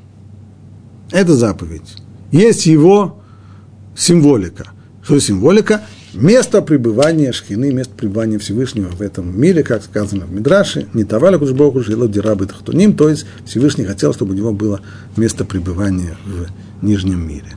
[1.10, 1.96] Это заповедь.
[2.32, 3.20] Есть его
[3.94, 4.70] символика.
[5.02, 5.82] Что символика?
[6.14, 11.36] Место пребывания Шхины, место пребывания Всевышнего в этом мире, как сказано в Мидраше, не тавали
[11.36, 14.80] Богу жило дирабы тахтуним, то есть Всевышний хотел, чтобы у него было
[15.16, 17.48] место пребывания в Нижнем мире.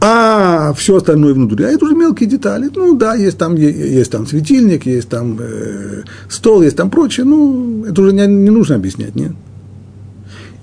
[0.00, 2.70] А все остальное внутри, а это уже мелкие детали.
[2.74, 7.24] Ну да, есть там, есть там светильник, есть там э, стол, есть там прочее.
[7.24, 9.32] Ну, это уже не, не нужно объяснять, нет?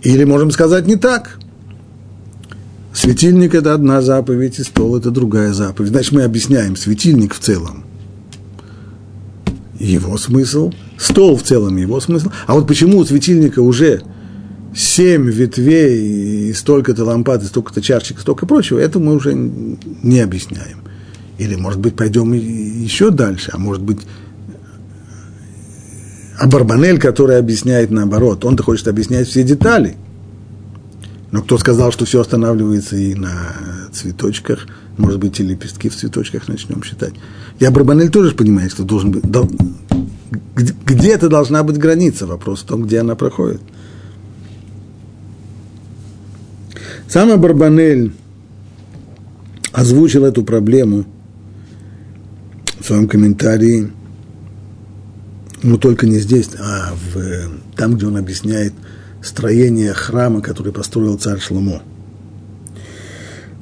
[0.03, 1.39] Или можем сказать не так.
[2.93, 5.89] Светильник– это одна заповедь, и стол– это другая заповедь.
[5.89, 7.85] Значит, мы объясняем светильник в целом,
[9.79, 12.29] его смысл, стол в целом его смысл.
[12.45, 14.03] А вот почему у светильника уже
[14.75, 20.19] семь ветвей, и столько-то лампад, и столько-то чашечек, и столько прочего, это мы уже не
[20.19, 20.77] объясняем.
[21.39, 24.01] Или, может быть, пойдем еще дальше, а может быть,
[26.39, 29.95] а Барбанель, который объясняет наоборот, он-то хочет объяснять все детали–
[31.33, 33.55] Но кто сказал, что все останавливается и на
[33.91, 34.67] цветочках,
[34.97, 37.15] может быть, и лепестки в цветочках начнем считать.
[37.59, 39.49] Я Барбанель тоже понимает, что должен быть, дол,
[40.85, 43.61] где-то должна быть граница, вопрос в том, где она проходит.
[47.09, 48.13] Сам Барбанель
[49.71, 51.05] озвучил эту проблему
[52.79, 53.91] в своем комментарии,
[55.63, 58.73] но только не здесь, а в, там, где он объясняет
[59.23, 61.81] строение храма, который построил царь Шломо.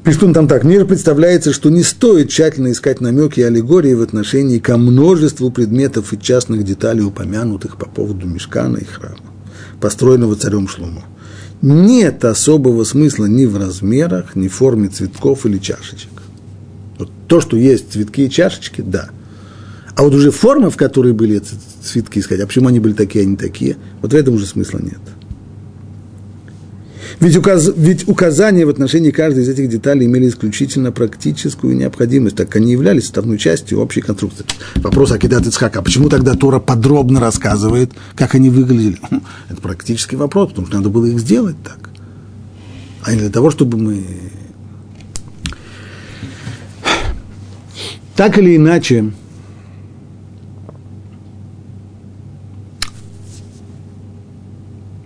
[0.04, 0.64] Пишет он там так.
[0.64, 6.12] Мне представляется, что не стоит тщательно искать намеки и аллегории в отношении ко множеству предметов
[6.12, 9.18] и частных деталей, упомянутых по поводу мешкана и храма,
[9.80, 11.04] построенного царем Шломо.
[11.62, 16.10] Нет особого смысла ни в размерах, ни в форме цветков или чашечек.
[16.98, 19.10] Вот то, что есть цветки и чашечки, да.
[19.96, 21.54] А вот уже форма, в которой были эти
[21.84, 24.80] цветки искать, а почему они были такие, а не такие, вот в этом уже смысла
[24.80, 25.00] нет.
[27.20, 32.48] Ведь, указ, ведь указания в отношении каждой из этих деталей имели исключительно практическую необходимость, так
[32.48, 34.46] как они являлись составной частью общей конструкции.
[34.76, 38.98] Вопрос Акидат Ицхака, а почему тогда Тора подробно рассказывает, как они выглядели?
[39.10, 41.90] Хм, это практический вопрос, потому что надо было их сделать так.
[43.04, 44.06] А не для того, чтобы мы...
[48.16, 49.14] Так или иначе,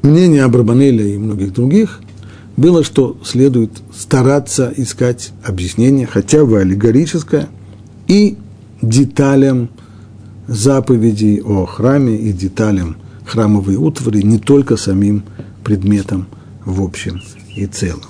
[0.06, 2.02] мнение Абрабанеля и многих других
[2.56, 7.50] было, что следует стараться искать объяснение, хотя бы аллегорическое,
[8.08, 8.38] и
[8.82, 9.70] деталям
[10.48, 15.24] заповедей о храме и деталям храмовой утвари, не только самим
[15.64, 16.28] предметам
[16.64, 17.22] в общем
[17.56, 18.02] и целом.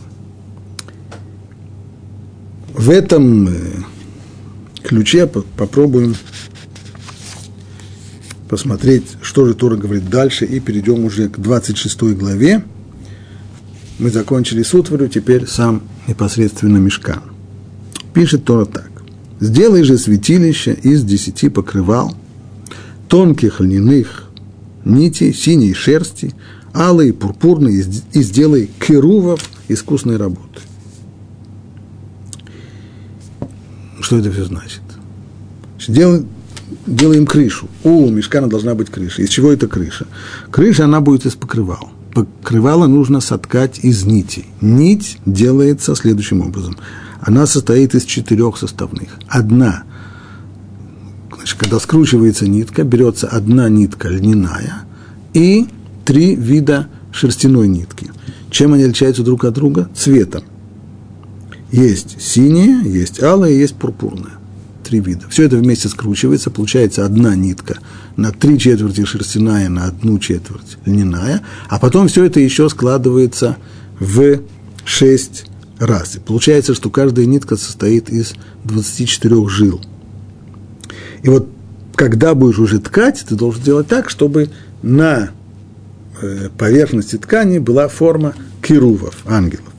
[2.74, 3.54] В этом э,
[4.84, 6.16] ключе попробуем
[8.50, 12.64] посмотреть, что же Тора говорит дальше, и перейдем уже к 26 главе–
[14.00, 14.74] мы закончили с
[15.10, 17.22] теперь сам непосредственно мешкан.
[18.14, 18.92] Пишет Тора так.
[19.42, 22.16] «Сделай же святилище из десяти покрывал,
[23.10, 24.30] тонких льняных
[24.86, 26.34] нитей, синей шерсти,
[26.74, 27.84] алой, пурпурной,
[28.14, 30.62] и сделай керувов искусной работы».
[34.00, 34.82] Что это все значит?
[35.88, 36.26] Делай,
[36.86, 37.68] делаем крышу.
[37.84, 39.22] У мешкана должна быть крыша.
[39.22, 40.08] Из чего это крыша?
[40.52, 44.46] Крыша, она будет из покрывал покрывало нужно соткать из нити.
[44.62, 46.78] Нить делается следующим образом.
[47.20, 49.10] Она состоит из четырех составных.
[49.28, 49.84] Одна,
[51.36, 54.86] значит, когда скручивается нитка, берется одна нитка льняная
[55.34, 55.68] и
[56.06, 58.10] три вида шерстяной нитки.
[58.50, 59.90] Чем они отличаются друг от друга?
[59.94, 60.44] Цветом.
[61.72, 64.35] Есть синяя, есть алая, есть пурпурная
[64.86, 65.26] три вида.
[65.30, 67.80] Все это вместе скручивается, получается одна нитка
[68.16, 73.58] на три четверти шерстяная, на одну четверть льняная, а потом все это еще складывается
[74.00, 74.42] в
[74.86, 75.46] шесть
[75.80, 76.16] раз.
[76.16, 78.34] И получается, что каждая нитка состоит из
[78.64, 79.82] 24 жил.
[81.24, 81.50] И вот
[81.96, 84.50] когда будешь уже ткать, ты должен сделать так, чтобы
[84.84, 85.32] на
[86.22, 89.75] э, поверхности ткани была форма кирувов, ангелов.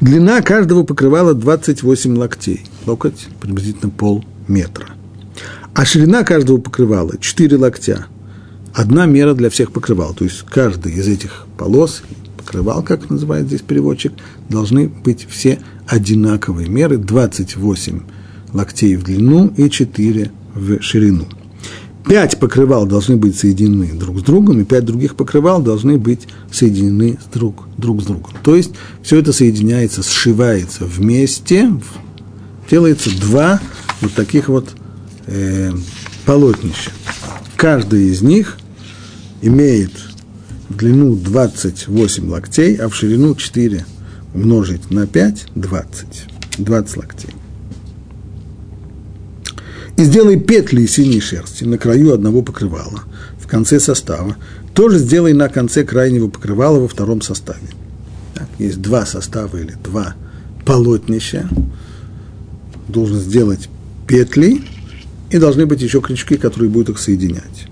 [0.00, 2.64] Длина каждого покрывала 28 локтей.
[2.86, 4.86] Локоть приблизительно полметра.
[5.74, 8.06] А ширина каждого покрывала 4 локтя.
[8.74, 10.14] Одна мера для всех покрывал.
[10.14, 12.02] То есть каждый из этих полос,
[12.36, 14.12] покрывал, как называет здесь переводчик,
[14.48, 16.96] должны быть все одинаковые меры.
[16.98, 18.00] 28
[18.52, 21.26] локтей в длину и 4 в ширину.
[22.06, 27.18] Пять покрывал должны быть соединены друг с другом, и пять других покрывал должны быть соединены
[27.34, 28.30] друг, друг с другом.
[28.44, 31.72] То есть все это соединяется, сшивается вместе,
[32.70, 33.60] делается два
[34.00, 34.68] вот таких вот
[35.26, 35.72] э,
[36.24, 36.92] полотнища.
[37.56, 38.56] Каждый из них
[39.42, 39.90] имеет
[40.68, 43.84] длину 28 локтей, а в ширину 4
[44.32, 46.06] умножить на 5– 20.
[46.58, 47.30] 20 локтей.
[49.96, 53.02] И сделай петли из синей шерсти на краю одного покрывала,
[53.40, 54.36] в конце состава.
[54.74, 57.68] Тоже сделай на конце крайнего покрывала во втором составе.
[58.34, 60.14] Так, есть два состава или два
[60.66, 61.48] полотнища.
[62.88, 63.68] Должен сделать
[64.06, 64.62] петли,
[65.30, 67.66] и должны быть еще крючки, которые будут их соединять.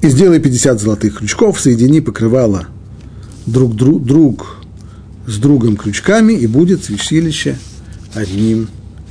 [0.00, 2.66] И сделай 50 золотых крючков, соедини покрывало
[3.46, 4.56] друг, друг, друг
[5.26, 7.58] с другом крючками, и будет святилище
[8.14, 8.68] одним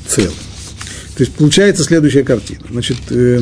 [0.07, 0.33] целым.
[1.17, 2.61] То есть получается следующая картина.
[2.69, 3.41] Значит, э,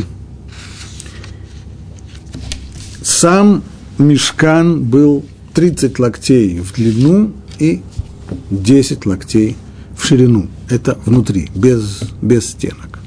[3.01, 3.63] сам
[3.97, 7.81] мешкан был 30 локтей в длину и
[8.49, 9.57] 10 локтей
[9.97, 10.47] в ширину.
[10.69, 12.99] Это внутри, без, без стенок.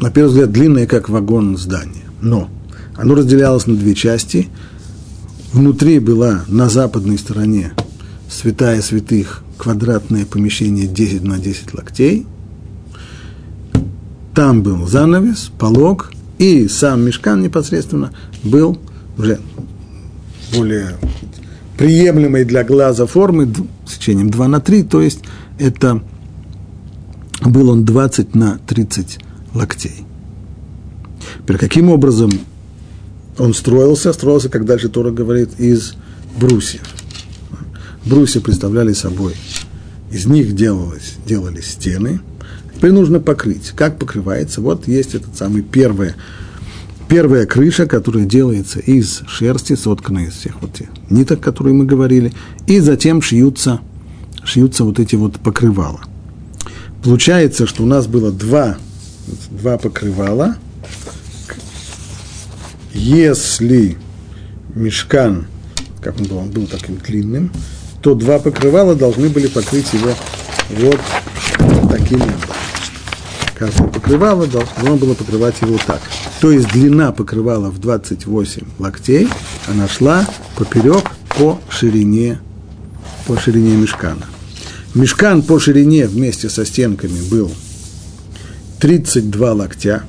[0.00, 2.10] На первый взгляд длинное, как вагон здания.
[2.20, 2.50] Но
[2.96, 4.48] оно разделялось на две части.
[5.52, 7.72] Внутри была на западной стороне
[8.28, 12.26] святая святых, квадратное помещение 10 на 10 локтей.
[14.34, 18.12] Там был занавес, полог, и сам мешкан непосредственно
[18.44, 18.78] был
[19.18, 19.40] уже
[20.54, 20.96] более
[21.76, 23.52] приемлемой для глаза формы,
[23.86, 25.20] сечением 2 на 3, то есть
[25.58, 26.02] это
[27.42, 29.18] был он 20 на 30
[29.54, 30.04] локтей.
[31.38, 32.30] Теперь каким образом
[33.38, 34.12] он строился?
[34.12, 35.94] Строился, как дальше Тора говорит, из
[36.38, 36.82] брусьев.
[38.08, 39.34] Брусья представляли собой,
[40.10, 42.20] из них делалось, делались стены.
[42.74, 43.72] Теперь нужно покрыть.
[43.76, 44.60] Как покрывается?
[44.60, 46.14] Вот есть этот самый первый
[47.08, 52.34] Первая крыша, которая делается из шерсти, сотканная из всех вот тех ниток, которые мы говорили,
[52.66, 53.80] и затем шьются,
[54.44, 56.00] шьются вот эти вот покрывала.
[57.02, 58.76] Получается, что у нас было два,
[59.50, 60.56] два покрывала.
[62.92, 63.96] Если
[64.74, 65.46] мешкан,
[66.02, 67.50] как он был, он был таким длинным,
[68.00, 70.12] то два покрывала должны были покрыть его
[70.70, 71.00] вот
[71.90, 72.38] таким образом.
[73.58, 76.00] Каждое покрывало должно было покрывать его так.
[76.40, 79.28] То есть длина покрывала в 28 локтей,
[79.66, 80.24] она шла
[80.56, 82.40] поперек по ширине,
[83.26, 84.26] по ширине мешкана.
[84.94, 87.50] Мешкан по ширине вместе со стенками был
[88.78, 90.04] 32 локтя.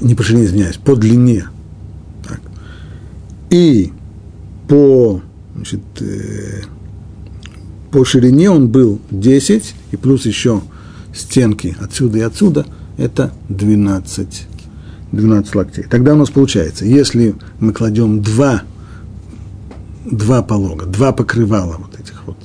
[0.00, 1.48] Не по ширине, извиняюсь, по длине.
[2.26, 2.40] Так.
[3.50, 3.92] И
[4.66, 5.20] по,
[5.54, 6.62] значит, э,
[7.90, 10.62] по ширине он был 10, и плюс еще
[11.14, 14.46] стенки отсюда и отсюда, это 12,
[15.12, 15.84] 12 локтей.
[15.84, 18.62] Тогда у нас получается, если мы кладем два,
[20.10, 22.36] два полога, два покрывала вот этих вот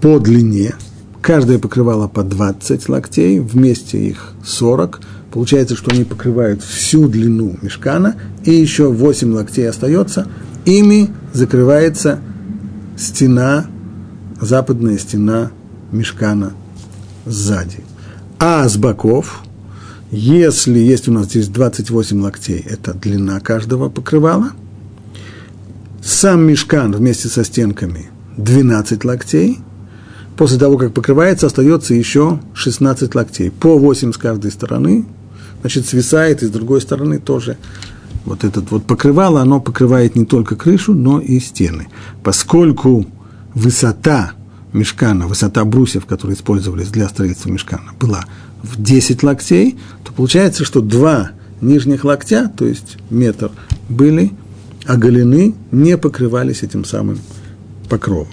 [0.00, 0.74] по длине,
[1.20, 5.00] каждое покрывало по 20 локтей, вместе их 40,
[5.32, 10.28] получается, что они покрывают всю длину мешкана, и еще 8 локтей остается,
[10.66, 12.20] ими закрывается
[12.98, 13.66] стена,
[14.40, 15.50] западная стена
[15.92, 16.52] мешкана
[17.24, 17.84] сзади.
[18.38, 19.42] А с боков,
[20.10, 24.50] если есть у нас здесь 28 локтей, это длина каждого покрывала,
[26.02, 29.58] сам мешкан вместе со стенками 12 локтей,
[30.36, 35.06] после того, как покрывается, остается еще 16 локтей, по 8 с каждой стороны,
[35.60, 37.56] значит, свисает, и с другой стороны тоже
[38.26, 41.88] вот этот вот покрывало, оно покрывает не только крышу, но и стены.
[42.22, 43.06] Поскольку
[43.54, 44.32] высота
[44.72, 48.24] мешкана, высота брусьев, которые использовались для строительства мешкана, была
[48.62, 53.50] в 10 локтей, то получается, что два нижних локтя, то есть метр,
[53.88, 54.32] были
[54.84, 57.18] оголены, не покрывались этим самым
[57.88, 58.28] покровом.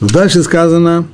[0.00, 1.06] Но дальше сказано,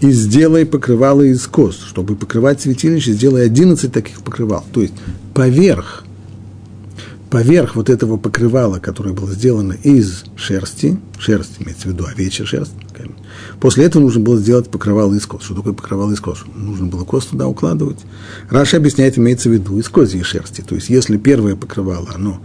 [0.00, 1.82] и сделай покрывало из кост.
[1.86, 4.64] Чтобы покрывать святилище, сделай 11 таких покрывал.
[4.72, 4.94] То есть
[5.34, 6.05] поверх
[7.36, 12.72] поверх вот этого покрывала, которое было сделано из шерсти, шерсть имеется в виду овечья шерсть,
[13.60, 15.42] после этого нужно было сделать покрывало из коз.
[15.42, 16.44] Что такое покрывало из коз?
[16.54, 17.98] Нужно было коз туда укладывать.
[18.48, 20.62] Раши объясняет, имеется в виду из козьей шерсти.
[20.62, 22.40] То есть, если первое покрывало, оно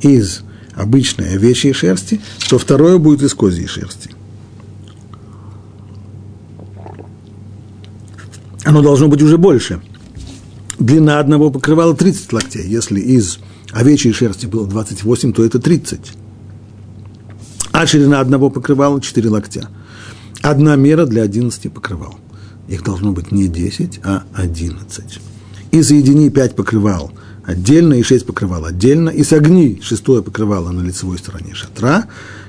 [0.00, 0.40] из
[0.74, 4.08] обычной овечьей шерсти, то второе будет из козьей шерсти.
[8.64, 9.82] Оно должно быть уже больше.
[10.78, 12.66] Длина одного покрывала 30 локтей.
[12.66, 13.38] Если из
[13.72, 16.00] овечьей шерсти было 28, то это 30.
[17.72, 19.68] А ширина одного покрывала 4 локтя.
[20.42, 22.18] Одна мера для 11 покрывал.
[22.68, 25.20] Их должно быть не 10, а 11.
[25.70, 27.12] И соедини 5 покрывал
[27.44, 32.06] отдельно и 6 покрывал отдельно, и согни шестое покрывало на лицевой стороне шатра,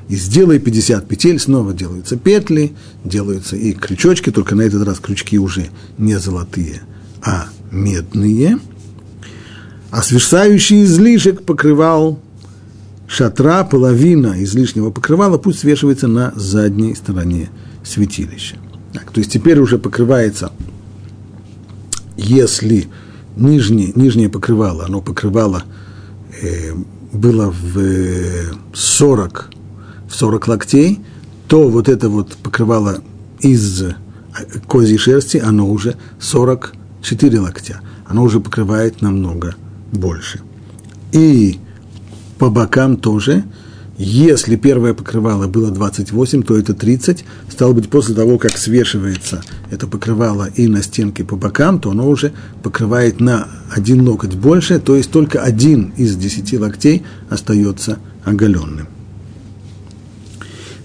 [0.10, 5.40] и сделай 50 петель, снова делаются петли, делаются и крючочки, только на этот раз крючки
[5.40, 6.82] уже не золотые,
[7.24, 8.60] а медные–
[9.92, 12.18] а свисающий излишек покрывал
[13.08, 17.50] шатра, половина излишнего покрывала, пусть свешивается на задней стороне
[17.84, 18.56] святилища.
[18.94, 20.52] Так, то есть теперь уже покрывается,
[22.16, 22.88] если
[23.36, 25.64] нижнее, нижнее покрывало, оно покрывало,
[26.42, 26.74] э,
[27.12, 29.50] было в 40,
[30.10, 31.02] в 40 локтей,
[31.50, 33.02] то вот это вот покрывало
[33.42, 33.84] из
[34.68, 37.82] козьей шерсти, оно уже 44 локтя.
[38.06, 39.56] Оно уже покрывает намного
[39.92, 40.42] больше.
[41.12, 41.60] И
[42.40, 43.44] по бокам тоже.
[43.98, 47.24] Если первое покрывало было 28, то это 30.
[47.50, 52.10] Стало быть, после того, как свешивается это покрывало и на стенке по бокам, то оно
[52.10, 52.34] уже
[52.64, 58.88] покрывает на один локоть больше, то есть только один из десяти локтей остается оголенным.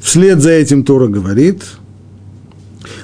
[0.01, 1.65] Вслед за этим Тора говорит,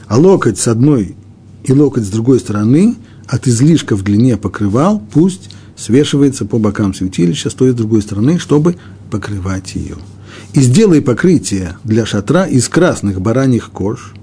[0.08, 1.16] а локоть с одной
[1.64, 2.96] и локоть с другой стороны
[3.26, 5.48] от излишка в длине покрывал пусть
[5.82, 8.76] свешивается по бокам святилища, стоит с другой стороны, чтобы
[9.10, 9.96] покрывать ее.
[10.54, 14.14] И сделай покрытие для шатра из красных бараньих кож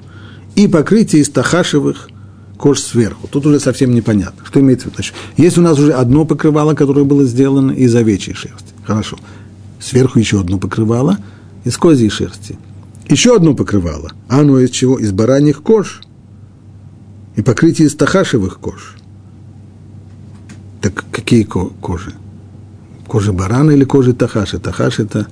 [0.56, 2.10] и покрытие из тахашевых
[2.58, 3.28] кож сверху.
[3.28, 5.04] Тут уже совсем непонятно, что имеется в виду.
[5.38, 8.74] Есть у нас уже одно покрывало, которое было сделано из овечьей шерсти.
[8.86, 9.18] Хорошо.
[9.80, 11.18] Сверху еще одно покрывало
[11.66, 12.58] из козьей шерсти.
[13.08, 14.12] Еще одно покрывало.
[14.30, 14.98] А оно из чего?
[14.98, 16.02] Из бараньих кож.
[17.36, 18.96] И покрытие из тахашевых кож.
[20.82, 22.14] Так какие кожи?
[23.08, 24.60] Кожи барана или кожи тахаши?
[24.60, 25.28] Тахаш– это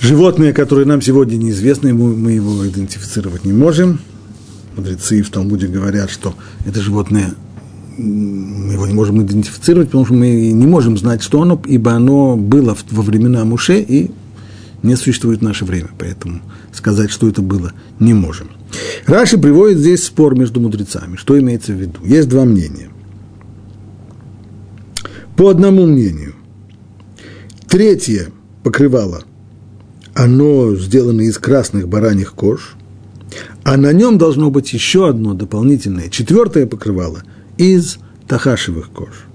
[0.00, 4.00] животное, которое нам сегодня неизвестно, мы его идентифицировать не можем.
[4.76, 7.34] Мудрецы в Талмуде говорят, что это животное
[7.98, 12.36] мы его не можем идентифицировать, потому что мы не можем знать, что оно, ибо оно
[12.36, 14.12] было во времена Муше и
[14.84, 15.88] не существует в наше время.
[15.98, 16.40] Поэтому
[16.72, 18.50] сказать, что это было, не можем.
[19.06, 21.16] Раши приводит здесь спор между мудрецами.
[21.16, 21.98] Что имеется в виду?
[22.04, 22.88] Есть два мнения.
[25.38, 26.34] По одному мнению,
[27.68, 28.32] третье
[28.64, 29.22] покрывало,
[30.12, 32.74] оно сделано из красных бараньих кож,
[33.62, 37.22] а на нем должно быть еще одно дополнительное, четвертое покрывало
[37.56, 39.26] из тахашевых кож.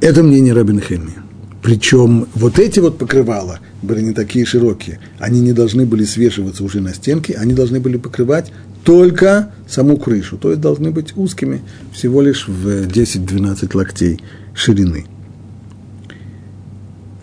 [0.00, 1.14] Это мнение Рабин Хеми.
[1.60, 5.00] Причем вот эти вот покрывала были не такие широкие.
[5.18, 8.52] Они не должны были свешиваться уже на стенки, они должны были покрывать
[8.84, 11.62] только саму крышу, то есть должны быть узкими,
[11.92, 14.20] всего лишь в 10-12 локтей
[14.54, 15.06] ширины.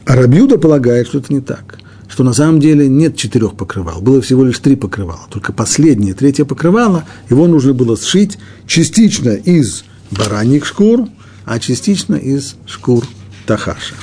[0.05, 4.22] А Рабьюда полагает, что это не так, что на самом деле нет четырех покрывал, было
[4.22, 10.66] всего лишь три покрывала, только последнее, третье покрывало, его нужно было сшить частично из бараньих
[10.66, 11.10] шкур,
[11.45, 13.05] а частично из шкур
[13.45, 13.95] тахаша.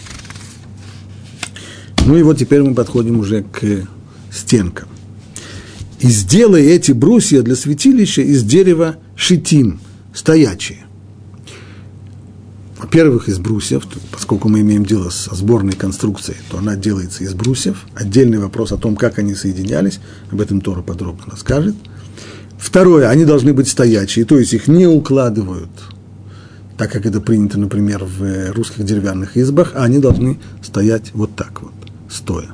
[2.07, 3.87] Ну и вот теперь мы подходим уже к
[4.31, 4.89] стенкам
[6.01, 9.81] и сделай эти брусья для святилища из дерева шитим,
[10.13, 10.85] стоячие.
[12.79, 17.87] Во-первых, из брусьев, поскольку мы имеем дело со сборной конструкцией, то она делается из брусьев.
[17.95, 21.75] Отдельный вопрос о том, как они соединялись, об этом Тора подробно расскажет.
[22.59, 25.71] Второе, они должны быть стоячие, то есть их не укладывают,
[26.77, 31.63] так как это принято, например, в русских деревянных избах, а они должны стоять вот так
[31.63, 31.73] вот,
[32.11, 32.51] стоя.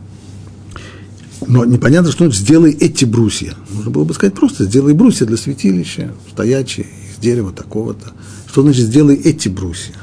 [1.47, 3.55] Но непонятно, что значит «сделай эти брусья».
[3.71, 8.13] Можно было бы сказать просто «сделай брусья для святилища, стоячие, из дерева такого-то».
[8.47, 9.95] Что значит «сделай эти брусья»?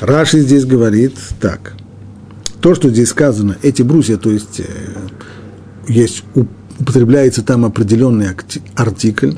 [0.00, 1.74] Раши здесь говорит так.
[2.60, 4.64] То, что здесь сказано, эти брусья, то есть, э,
[5.86, 6.24] есть
[6.78, 8.28] употребляется там определенный
[8.74, 9.32] артикль,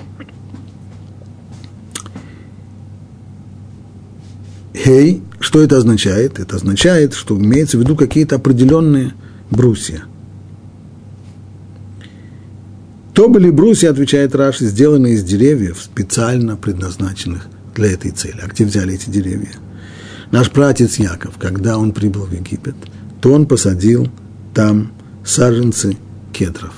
[4.83, 6.39] Хей, что это означает?
[6.39, 9.13] Это означает, что имеется в виду какие-то определенные
[9.51, 10.05] брусья.
[13.21, 18.41] То были брусья, отвечает Раши, сделанные из деревьев, специально предназначенных для этой цели.
[18.43, 19.51] А где взяли эти деревья?
[20.31, 22.77] Наш братец Яков, когда он прибыл в Египет,
[23.21, 24.09] то он посадил
[24.55, 24.93] там
[25.23, 25.99] саженцы
[26.33, 26.73] кедров.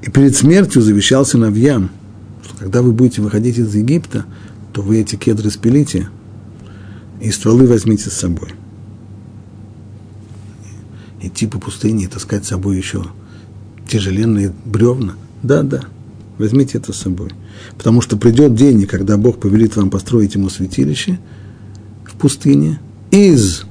[0.00, 1.90] И перед смертью завещал сыновьям,
[2.42, 4.24] что когда вы будете выходить из Египта,
[4.72, 6.08] то вы эти кедры спилите
[7.20, 8.54] и стволы возьмите с собой.
[11.20, 13.04] Идти по пустыне и таскать с собой еще
[13.88, 15.14] тяжеленные бревна.
[15.42, 15.82] Да, да,
[16.38, 17.30] возьмите это с собой.
[17.76, 21.18] Потому что придет день, когда Бог повелит вам построить ему святилище
[22.04, 22.80] в пустыне
[23.10, 23.62] из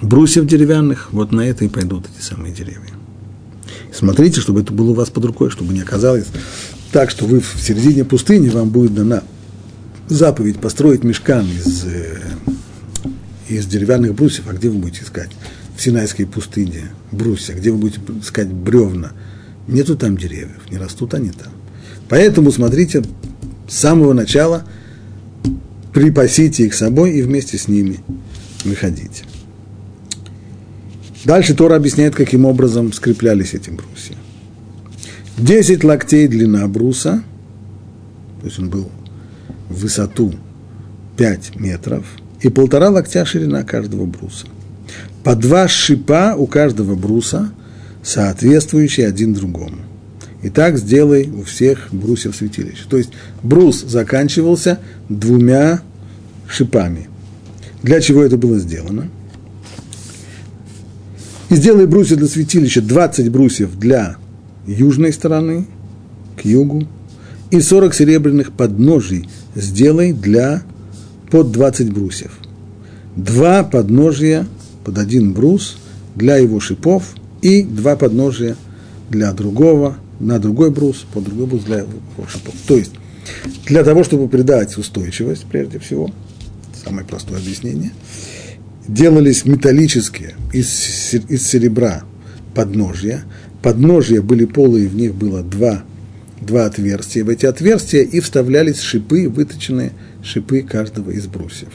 [0.00, 2.92] брусьев деревянных, вот на это и пойдут эти самые деревья.
[3.92, 6.26] Смотрите, чтобы это было у вас под рукой, чтобы не оказалось
[6.92, 9.22] так, что вы в середине пустыни, вам будет дана
[10.08, 12.18] заповедь построить мешкан из, э,
[13.48, 15.30] из деревянных брусьев, а где вы будете искать?
[15.78, 19.12] В Синайской пустыне, брусья, где вы будете искать бревна,
[19.68, 21.52] нету там деревьев, не растут они там.
[22.08, 23.04] Поэтому, смотрите,
[23.68, 24.64] с самого начала
[25.92, 28.00] припасите их собой и вместе с ними
[28.64, 29.22] выходите.
[31.24, 34.16] Дальше Тора объясняет, каким образом скреплялись эти брусья.
[35.36, 37.22] Десять локтей длина бруса,
[38.40, 38.90] то есть он был
[39.68, 40.34] в высоту
[41.16, 42.04] 5 метров,
[42.40, 44.48] и полтора локтя ширина каждого бруса
[45.24, 47.50] по два шипа у каждого бруса,
[48.02, 49.76] соответствующие один другому.
[50.42, 52.88] И так сделай у всех брусьев святилища.
[52.88, 53.10] То есть
[53.42, 55.82] брус заканчивался двумя
[56.46, 57.08] шипами.
[57.82, 59.08] Для чего это было сделано?
[61.50, 64.16] И сделай брусья для святилища 20 брусьев для
[64.66, 65.66] южной стороны,
[66.36, 66.86] к югу,
[67.50, 70.62] и 40 серебряных подножий сделай для
[71.30, 72.32] под 20 брусьев.
[73.16, 74.46] Два подножия
[74.88, 75.76] под один брус
[76.16, 78.56] для его шипов и два подножия
[79.10, 81.84] для другого на другой брус, под другой брус для
[82.26, 82.54] шипов.
[82.66, 82.92] То есть,
[83.66, 86.10] для того, чтобы придать устойчивость, прежде всего,
[86.82, 87.90] самое простое объяснение,
[88.88, 92.04] делались металлические из, из серебра
[92.54, 93.24] подножья.
[93.60, 95.82] Подножья были полые, в них было два,
[96.40, 97.26] два отверстия.
[97.26, 101.74] В эти отверстия и вставлялись шипы, выточенные шипы каждого из брусьев.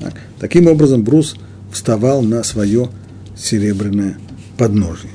[0.00, 0.14] Так.
[0.40, 1.36] Таким образом, брус
[1.72, 2.88] вставал на свое
[3.36, 4.18] серебряное
[4.56, 5.10] подножие.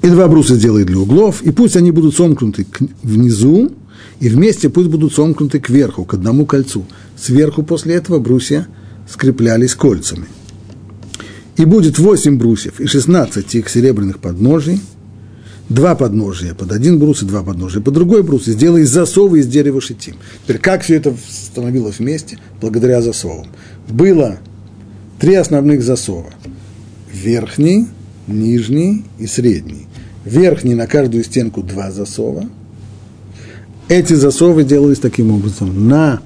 [0.00, 2.66] И два бруса сделай для углов, и пусть они будут сомкнуты
[3.02, 3.72] внизу,
[4.20, 6.86] и вместе пусть будут сомкнуты кверху, к одному кольцу.
[7.16, 8.68] Сверху после этого брусья
[9.08, 10.26] скреплялись кольцами.
[11.56, 14.80] И будет восемь брусьев и шестнадцать их серебряных подножий,
[15.68, 19.46] два подножия под один брус и два подножия под другой брус, и сделай засовы из
[19.46, 20.16] дерева шитим.
[20.44, 22.38] Теперь как все это становилось вместе?
[22.60, 23.46] Благодаря засовам.
[23.88, 24.38] Было
[25.18, 26.32] три основных засова.
[27.12, 27.86] Верхний,
[28.26, 29.86] нижний и средний.
[30.24, 32.44] Верхний на каждую стенку два засова.
[33.88, 35.88] Эти засовы делались таким образом.
[35.88, 36.20] На,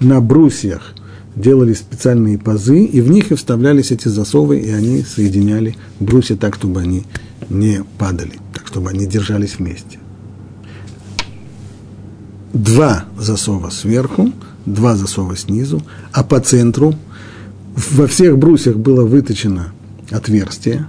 [0.00, 0.94] на брусьях
[1.36, 6.56] делали специальные пазы, и в них и вставлялись эти засовы, и они соединяли брусья так,
[6.56, 7.04] чтобы они
[7.52, 9.98] не падали, так, чтобы они держались вместе.
[12.52, 14.32] Два засова сверху,
[14.66, 15.82] два засова снизу,
[16.12, 16.94] а по центру
[17.92, 19.72] во всех брусьях было выточено
[20.10, 20.86] отверстие,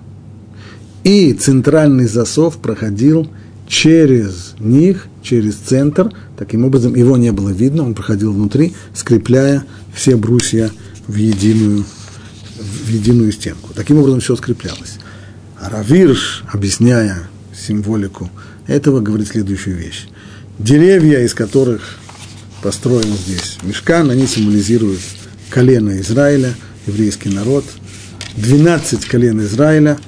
[1.04, 3.30] и центральный засов проходил
[3.68, 6.12] через них, через центр.
[6.38, 10.72] Таким образом, его не было видно, он проходил внутри, скрепляя все брусья
[11.08, 11.86] в единую,
[12.58, 13.74] в единую стенку.
[13.74, 14.98] Таким образом, все скреплялось.
[15.70, 18.30] Равирш, объясняя символику
[18.68, 20.08] этого, говорит следующую вещь.
[20.60, 21.98] Деревья, из которых
[22.62, 25.02] построен здесь мешкан, они символизируют
[25.50, 26.54] колено Израиля,
[26.88, 27.66] еврейский народ.
[28.38, 29.98] 12 колен Израиля–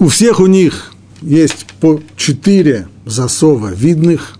[0.00, 0.92] у всех у них
[1.22, 4.38] есть по четыре засова видных,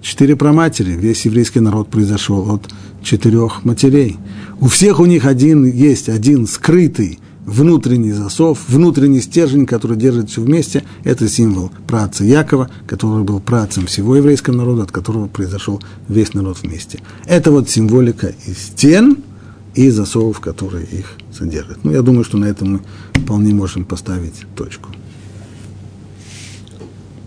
[0.00, 0.92] четыре проматери.
[0.92, 2.68] Весь еврейский народ произошел от
[3.02, 4.18] четырех матерей.
[4.60, 10.40] У всех у них один, есть один скрытый внутренний засов, внутренний стержень, который держит все
[10.40, 10.84] вместе.
[11.04, 16.58] Это символ праца Якова, который был працем всего еврейского народа, от которого произошел весь народ
[16.62, 17.00] вместе.
[17.26, 19.18] Это вот символика из стен
[19.74, 21.84] и засовов, которые их содержат.
[21.84, 22.80] Ну, я думаю, что на этом мы
[23.14, 24.90] вполне можем поставить точку.